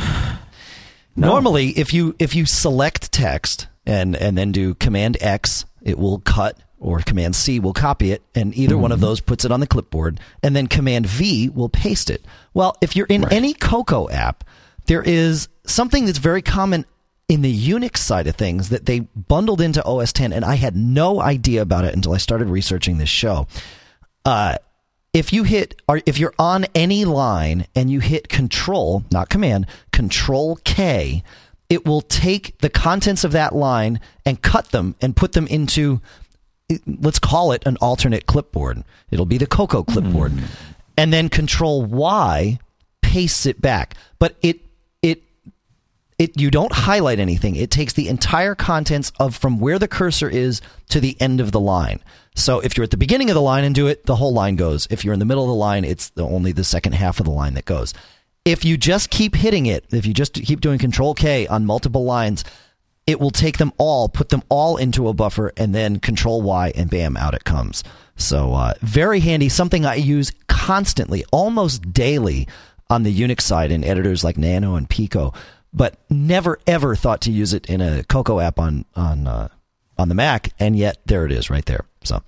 [1.15, 6.19] Normally, if you if you select text and and then do Command X, it will
[6.19, 9.05] cut, or Command C will copy it, and either one of Mm-hmm.
[9.07, 12.23] those puts it on the clipboard, and then Command V will paste it.
[12.53, 13.33] Well, if you're in Right.
[13.33, 14.43] any Cocoa app,
[14.85, 16.85] there is something that's very common
[17.27, 20.75] in the Unix side of things that they bundled into OS 10, and I had
[20.75, 23.47] no idea about it until I started researching this show.
[24.25, 24.55] Uh,
[25.13, 29.65] if you hit or if you're on any line and you hit control not command
[29.91, 31.23] control k
[31.71, 36.01] it will take the contents of that line and cut them and put them into
[36.85, 38.83] let's call it an alternate clipboard.
[39.09, 39.91] It'll be the cocoa hmm.
[39.91, 40.33] clipboard.
[40.97, 42.59] And then control y
[43.01, 43.95] pastes it back.
[44.19, 44.59] But it
[45.01, 45.23] it
[46.19, 47.55] it you don't highlight anything.
[47.55, 51.51] It takes the entire contents of from where the cursor is to the end of
[51.51, 52.01] the line
[52.35, 54.55] so if you're at the beginning of the line and do it the whole line
[54.55, 54.87] goes.
[54.89, 57.25] If you're in the middle of the line it's the, only the second half of
[57.25, 57.93] the line that goes.
[58.45, 62.03] If you just keep hitting it if you just keep doing control k on multiple
[62.03, 62.43] lines
[63.07, 66.71] it will take them all put them all into a buffer and then control y
[66.75, 67.83] and bam out it comes.
[68.15, 69.49] So uh, very handy.
[69.49, 72.47] Something i use constantly almost daily
[72.89, 75.33] on the unix side in editors like nano and pico
[75.73, 79.47] but never ever thought to use it in a cocoa app on on uh,
[80.01, 82.21] on the mac and yet there it is right there so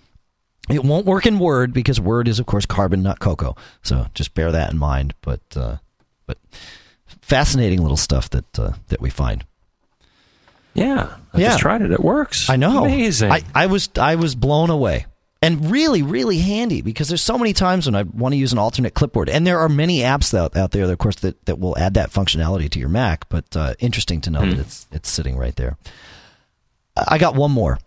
[0.69, 4.33] it won't work in word because word is of course carbon not cocoa so just
[4.33, 5.77] bear that in mind but uh,
[6.25, 6.37] but
[7.21, 9.45] fascinating little stuff that uh, that we find
[10.73, 11.47] Yeah, I Yeah.
[11.49, 11.91] just tried it.
[11.91, 12.49] It works.
[12.49, 12.85] I know.
[12.85, 13.31] Amazing.
[13.31, 15.05] I, I was I was blown away.
[15.41, 18.57] And really, really handy because there's so many times when I want to use an
[18.57, 21.77] alternate clipboard, and there are many apps out, out there, of course, that, that will
[21.77, 23.27] add that functionality to your Mac.
[23.27, 25.75] But uh, interesting to know that it's it's sitting right there.
[26.95, 27.79] I got one more.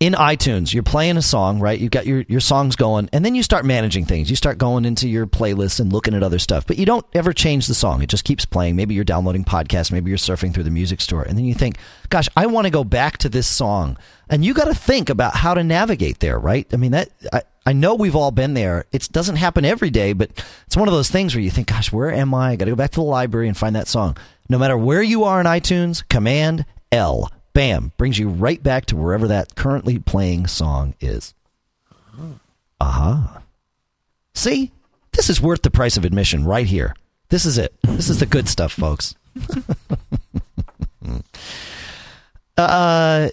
[0.00, 1.76] In iTunes, you're playing a song, right?
[1.76, 4.30] You've got your, your songs going, and then you start managing things.
[4.30, 7.32] You start going into your playlist and looking at other stuff, but you don't ever
[7.32, 8.00] change the song.
[8.00, 8.76] It just keeps playing.
[8.76, 11.78] Maybe you're downloading podcasts, maybe you're surfing through the music store, and then you think,
[12.10, 13.98] gosh, I want to go back to this song.
[14.30, 16.68] And you got to think about how to navigate there, right?
[16.72, 18.84] I mean, that I, I know we've all been there.
[18.92, 20.30] It doesn't happen every day, but
[20.64, 22.50] it's one of those things where you think, gosh, where am I?
[22.50, 24.16] I got to go back to the library and find that song.
[24.48, 28.94] No matter where you are in iTunes, Command L bam, brings you right back to
[28.94, 31.34] wherever that currently playing song is.
[32.80, 33.42] Aha.
[34.32, 34.70] See?
[35.10, 36.94] This is worth the price of admission right here.
[37.30, 37.74] This is it.
[37.82, 39.16] This is the good stuff, folks.
[42.56, 43.28] uh,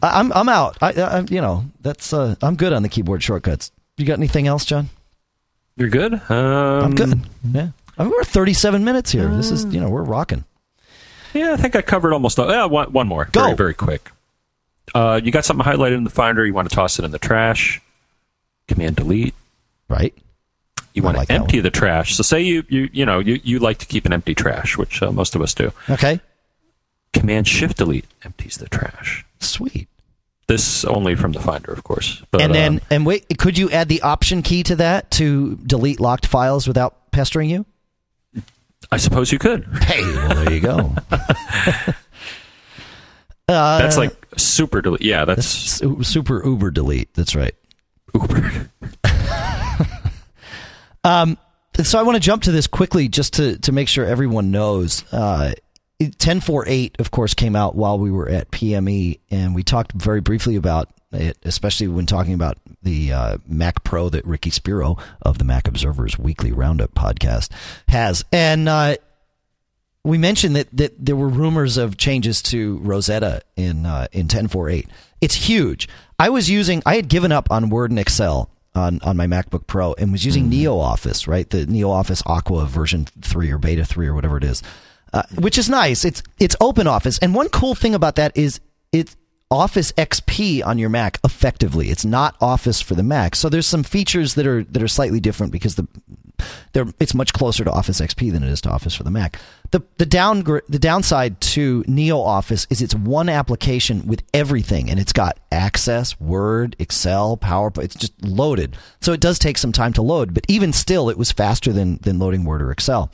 [0.00, 0.78] I'm I'm out.
[0.80, 3.72] I, I you know that's uh, I'm good on the keyboard shortcuts.
[3.96, 4.90] You got anything else, John?
[5.76, 6.14] You're good.
[6.14, 7.20] Um, I'm good.
[7.50, 9.26] Yeah, I mean, we're 37 minutes here.
[9.26, 10.44] This is you know we're rocking.
[11.36, 12.38] Yeah, I think I covered almost.
[12.38, 13.26] All, yeah, one, one more.
[13.32, 13.42] Go.
[13.42, 14.10] Very, very quick.
[14.94, 16.46] Uh, you got something highlighted in the Finder.
[16.46, 17.80] You want to toss it in the trash.
[18.68, 19.34] Command delete.
[19.88, 20.14] Right.
[20.94, 22.14] You want like to empty the trash.
[22.16, 25.02] So say you you you know you, you like to keep an empty trash, which
[25.02, 25.72] uh, most of us do.
[25.90, 26.20] Okay.
[27.12, 29.24] Command Shift Delete empties the trash.
[29.40, 29.88] Sweet.
[30.48, 32.22] This only from the Finder, of course.
[32.30, 35.56] But, and then um, and wait, could you add the option key to that to
[35.56, 37.66] delete locked files without pestering you?
[38.90, 39.64] I suppose you could.
[39.82, 40.92] Hey, well there you go.
[41.10, 41.92] uh,
[43.78, 45.02] That's like super delete.
[45.02, 47.12] Yeah, that's su- super Uber delete.
[47.14, 47.54] That's right.
[48.14, 48.70] Uber.
[51.04, 51.38] um,
[51.82, 55.04] So I want to jump to this quickly just to, to make sure everyone knows.
[55.12, 55.52] Uh,
[55.98, 60.56] 1048, of course, came out while we were at PME, and we talked very briefly
[60.56, 65.44] about it, especially when talking about the uh, Mac Pro that Ricky Spiro of the
[65.44, 67.50] Mac Observer's Weekly Roundup podcast
[67.88, 68.24] has.
[68.32, 68.96] And uh,
[70.04, 74.88] we mentioned that, that there were rumors of changes to Rosetta in uh, in 1048.
[75.20, 75.88] It's huge.
[76.18, 79.66] I was using, I had given up on Word and Excel on, on my MacBook
[79.66, 81.48] Pro and was using NeoOffice, right?
[81.48, 84.62] The NeoOffice Aqua version three or beta three or whatever it is,
[85.12, 86.04] uh, which is nice.
[86.04, 88.60] It's it's Open Office, and one cool thing about that is
[88.92, 89.16] it's
[89.50, 91.90] Office XP on your Mac effectively.
[91.90, 95.20] It's not Office for the Mac, so there's some features that are that are slightly
[95.20, 95.86] different because the
[96.72, 99.38] they're, it's much closer to Office XP than it is to Office for the Mac.
[99.70, 104.98] The the down the downside to Neo Office is it's one application with everything, and
[104.98, 107.84] it's got Access, Word, Excel, PowerPoint.
[107.84, 110.34] It's just loaded, so it does take some time to load.
[110.34, 113.10] But even still, it was faster than than loading Word or Excel.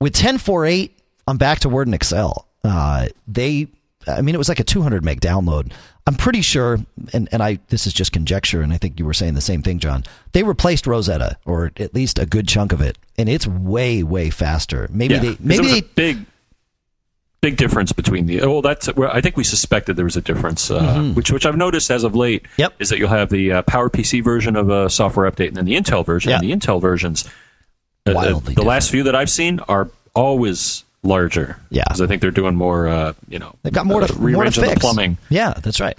[0.00, 0.92] With 10.4.8,
[1.28, 2.46] I'm back to Word and Excel.
[2.64, 3.68] Uh, they,
[4.06, 5.72] I mean, it was like a 200 meg download.
[6.06, 6.78] I'm pretty sure,
[7.12, 9.62] and, and I this is just conjecture, and I think you were saying the same
[9.62, 10.04] thing, John.
[10.32, 14.30] They replaced Rosetta, or at least a good chunk of it, and it's way way
[14.30, 14.88] faster.
[14.90, 16.26] Maybe yeah, they maybe they a big.
[17.42, 18.40] big difference between the.
[18.40, 18.92] Oh, that's.
[18.94, 22.02] Well, I think we suspected there was a difference, uh, which which I've noticed as
[22.02, 22.44] of late.
[22.44, 22.60] Mm-hmm.
[22.62, 22.74] Yep.
[22.78, 25.74] Is that you'll have the uh, PowerPC version of a software update and then the
[25.74, 26.30] Intel version.
[26.30, 26.38] Yeah.
[26.38, 27.28] And the Intel versions,
[28.06, 31.56] uh, the last few that I've seen are always larger.
[31.70, 31.84] Yeah.
[31.86, 32.88] because I think they're doing more.
[32.88, 34.74] Uh, you know, They've got more uh, to more to fix.
[34.74, 35.18] the plumbing.
[35.28, 35.96] Yeah, that's right.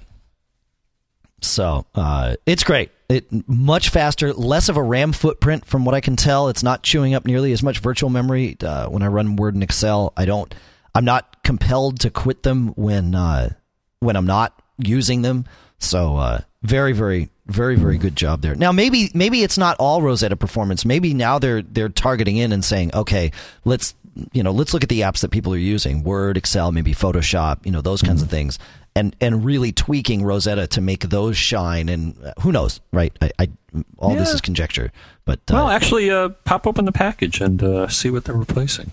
[1.42, 2.92] So uh, it's great.
[3.10, 6.48] It much faster, less of a RAM footprint from what I can tell.
[6.50, 8.56] It's not chewing up nearly as much virtual memory.
[8.62, 10.54] Uh, when I run Word and Excel, I don't.
[10.94, 13.54] I'm not compelled to quit them when uh,
[14.00, 15.46] when I'm not using them.
[15.80, 18.54] So uh, very, very, very, very good job there.
[18.56, 20.86] Now maybe maybe it's not all Rosetta performance.
[20.86, 23.32] Maybe now they're they're targeting in and saying, okay,
[23.66, 23.96] let's
[24.34, 27.66] you know let's look at the apps that people are using, Word, Excel, maybe Photoshop,
[27.66, 28.60] you know those kinds of things,
[28.96, 31.88] and and really tweaking Rosetta to make those shine.
[31.90, 33.14] And uh, who knows, right?
[33.22, 33.50] I, I
[33.98, 34.92] all this is conjecture,
[35.26, 38.92] but uh, Well, actually, uh, pop open the package and uh, see what they're replacing.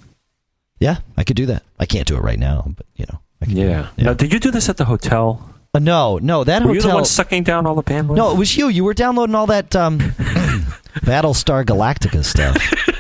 [0.79, 1.63] yeah, I could do that.
[1.81, 3.89] I can't do it right now, but you know, do Yeah.
[3.99, 5.55] Now, did you do this at the hotel?
[5.75, 6.97] Uh, no, no, that Were you the hotel.
[6.99, 8.17] one sucking down all the bandwidth?
[8.17, 8.69] No, it was you.
[8.69, 9.99] You were downloading all that um,
[11.05, 12.57] Battlestar Galactica stuff.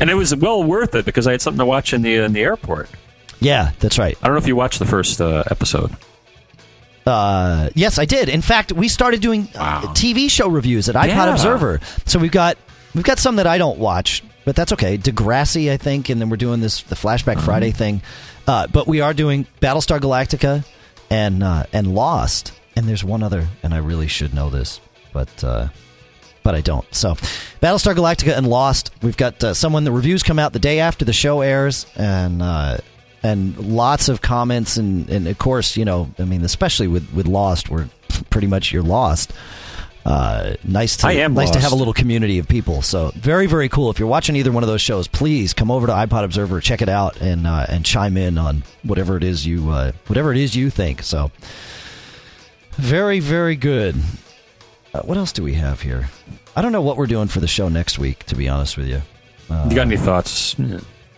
[0.00, 2.32] and it was well worth it because I had something to watch in the in
[2.32, 2.88] the airport.
[3.40, 4.16] Yeah, that's right.
[4.22, 5.90] I don't know if you watched the first uh, episode.
[7.06, 8.28] Uh, yes, I did.
[8.30, 9.92] In fact, we started doing uh, Wow.
[9.92, 11.32] TV show reviews at iPod Yeah.
[11.32, 11.80] Observer.
[12.06, 12.56] So we've got
[12.94, 14.96] we've got some that I don't watch, but that's okay.
[14.96, 17.44] Degrassi, I think, and then we're doing this the Flashback Uh-huh.
[17.46, 18.00] Friday thing.
[18.46, 20.64] Uh, but we are doing Battlestar Galactica
[21.10, 24.80] and uh, and Lost, and there's one other, and I really should know this,
[25.12, 25.44] but.
[26.44, 26.86] But I don't.
[26.94, 27.14] So,
[27.60, 28.92] Battlestar Galactica and Lost.
[29.02, 29.82] We've got uh, someone.
[29.82, 32.78] The reviews come out the day after the show airs, and uh,
[33.24, 37.26] and lots of comments, and, and of course, you know, I mean, especially with with
[37.26, 37.88] Lost, we're
[38.30, 39.32] pretty much you're lost.
[40.04, 42.82] Uh, nice to I am nice to have a little community of people.
[42.82, 43.90] So very very cool.
[43.90, 46.82] If you're watching either one of those shows, please come over to iPod Observer, check
[46.82, 50.38] it out, and uh, and chime in on whatever it is you uh, whatever it
[50.38, 51.02] is you think.
[51.02, 51.30] So
[52.72, 53.96] very very good.
[54.94, 56.08] Uh, what else do we have here?
[56.54, 58.24] I don't know what we're doing for the show next week.
[58.26, 59.02] To be honest with you,
[59.50, 60.54] you got any thoughts?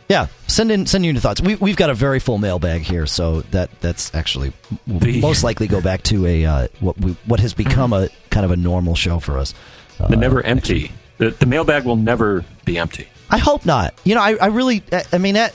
[0.08, 1.40] yeah, send in send in your thoughts.
[1.42, 4.52] We, we've got a very full mailbag here, so that that's actually
[4.86, 8.44] The- most likely go back to a uh, what we what has become a kind
[8.46, 9.52] of a normal show for us.
[10.00, 10.90] Uh, The never empty.
[11.18, 13.08] The, the mailbag will never be empty.
[13.30, 13.94] I hope not.
[14.04, 15.54] You know, I, I really, I- I mean, that,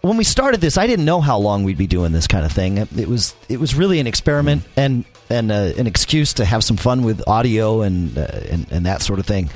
[0.00, 2.52] when we started this, I didn't know how long we'd be doing this kind of
[2.52, 2.78] thing.
[2.78, 6.76] It was, it was really an experiment and and uh, an excuse to have some
[6.76, 9.50] fun with audio and uh, and, and that sort of thing.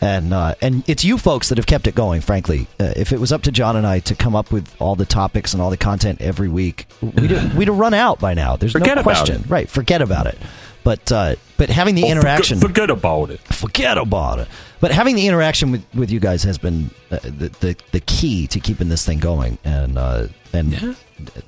[0.00, 2.22] And uh, and it's you folks that have kept it going.
[2.22, 4.96] Frankly, uh, if it was up to John and I to come up with all
[4.96, 8.34] the topics and all the content every week, we'd have, we'd have run out by
[8.34, 8.56] now.
[8.56, 9.48] There's Forget no about question, it.
[9.48, 9.70] right?
[9.70, 10.36] Forget about it.
[10.82, 13.38] But uh, but having the Oh, interaction, Forget, about it.
[13.40, 14.48] forget about it.
[14.80, 18.48] But having the interaction with, with you guys has been uh, the, the the key
[18.48, 20.94] to keeping this thing going, and uh, and Yeah.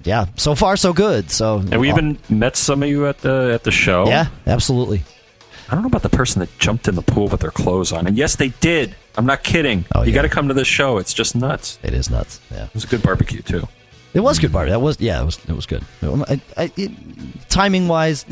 [0.04, 0.24] yeah.
[0.36, 1.32] so far so good.
[1.32, 4.06] So And we even met some of you at the at the show.
[4.06, 5.02] yeah, absolutely.
[5.68, 8.06] I don't know about the person that jumped in the pool with their clothes on.
[8.06, 8.94] And yes, they did.
[9.16, 9.84] I'm not kidding.
[9.94, 10.14] Oh, you yeah.
[10.16, 10.98] got to come to this show.
[10.98, 11.78] It's just nuts.
[11.82, 12.38] It is nuts.
[12.52, 13.66] Yeah, It was a good barbecue too.
[14.14, 14.70] It was good party.
[14.70, 15.84] That was yeah, it was it was good.
[16.02, 16.92] I, I, it,
[17.48, 18.24] timing wise,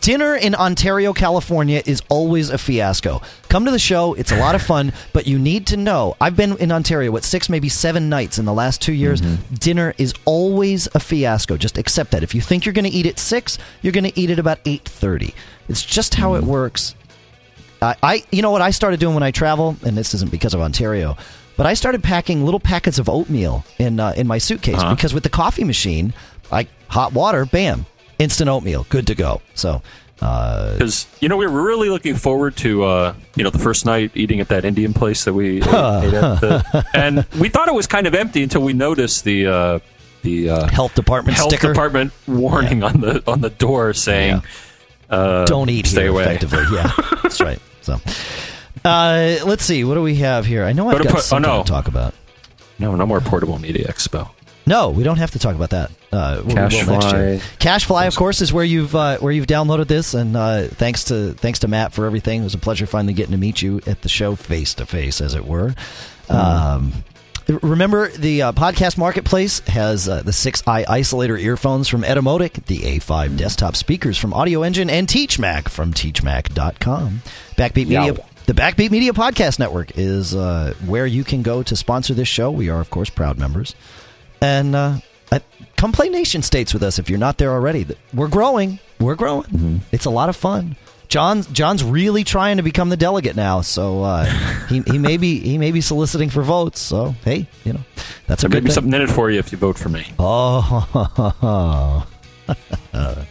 [0.00, 3.20] dinner in Ontario, California is always a fiasco.
[3.50, 6.16] Come to the show; it's a lot of fun, but you need to know.
[6.20, 9.20] I've been in Ontario what six, maybe seven nights in the last two years.
[9.20, 9.54] Mm-hmm.
[9.56, 11.58] Dinner is always a fiasco.
[11.58, 12.22] Just accept that.
[12.22, 14.60] If you think you're going to eat at six, you're going to eat at about
[14.64, 15.34] eight thirty.
[15.68, 16.50] It's just how it mm-hmm.
[16.50, 16.94] works.
[17.82, 20.54] I, I, you know what I started doing when I travel, and this isn't because
[20.54, 21.18] of Ontario,
[21.56, 24.94] but I started packing little packets of oatmeal in uh, in my suitcase Uh-huh.
[24.94, 26.12] because with the coffee machine,
[26.50, 27.86] like hot water, bam,
[28.18, 29.40] instant oatmeal, good to go.
[29.54, 29.82] So,
[30.20, 33.84] uh, Because you know we were really looking forward to uh, you know the first
[33.86, 35.70] night eating at that Indian place that we ate at,
[36.40, 39.78] the, and we thought it was kind of empty until we noticed the uh,
[40.22, 41.68] the uh, health department health sticker.
[41.72, 44.42] department warning on the on the door saying
[45.10, 46.22] uh, Don't eat stay here, away.
[46.24, 46.64] effectively.
[46.72, 46.90] Yeah,
[47.22, 47.60] that's right.
[47.82, 48.00] So,
[48.84, 50.64] uh, let's see, what do we have here?
[50.64, 51.62] I know I've got oh, something no.
[51.62, 52.14] to talk about.
[52.78, 54.30] No, no more portable media expo.
[54.66, 55.92] No, we don't have to talk about that.
[56.12, 57.38] Uh, we will next CacheFly.
[57.58, 61.32] CacheFly, of course, is where you've uh, where you've downloaded this, and uh, thanks to
[61.34, 62.40] thanks to Matt for everything.
[62.40, 65.20] It was a pleasure finally getting to meet you at the show face to face,
[65.20, 65.74] as it were.
[66.28, 66.92] Um,
[67.62, 72.78] remember, the uh, podcast marketplace has uh, the six eye isolator earphones from Etymotic, the
[72.98, 77.22] A5 desktop speakers from Audio Engine, and TeachMac from TeachMac.com.
[77.56, 78.06] Backbeat Media.
[78.06, 78.24] Yow.
[78.46, 82.50] The Backbeat Media Podcast Network is uh, where you can go to sponsor this show.
[82.50, 83.74] We are, of course, proud members.
[84.40, 84.98] And uh,
[85.32, 85.40] I,
[85.76, 87.86] come play nation states with us if you're not there already.
[88.14, 88.78] We're growing.
[89.00, 89.80] We're growing.
[89.90, 90.76] It's a lot of fun.
[91.08, 94.24] John John's really trying to become the delegate now, so uh,
[94.68, 96.80] he he may be he may be soliciting for votes.
[96.80, 97.80] So hey, you know
[98.26, 98.74] that's a There may be thing.
[98.74, 100.04] something in it for you if you vote for me.
[100.18, 102.06] Oh.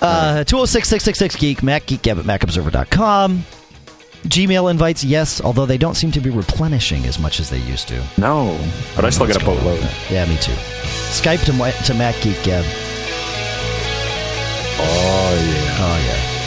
[0.00, 3.44] uh, 206 Geek, Mac Geek Gab at MacObserver.com.
[4.24, 7.88] Gmail invites, yes, although they don't seem to be replenishing as much as they used
[7.88, 8.02] to.
[8.18, 8.58] No,
[8.94, 9.80] but I still get a boatload.
[10.10, 10.52] Yeah, me too.
[11.10, 12.64] Skype to, to Mac Geek Gab.
[14.82, 15.76] Oh yeah.
[15.82, 16.39] Oh, yeah.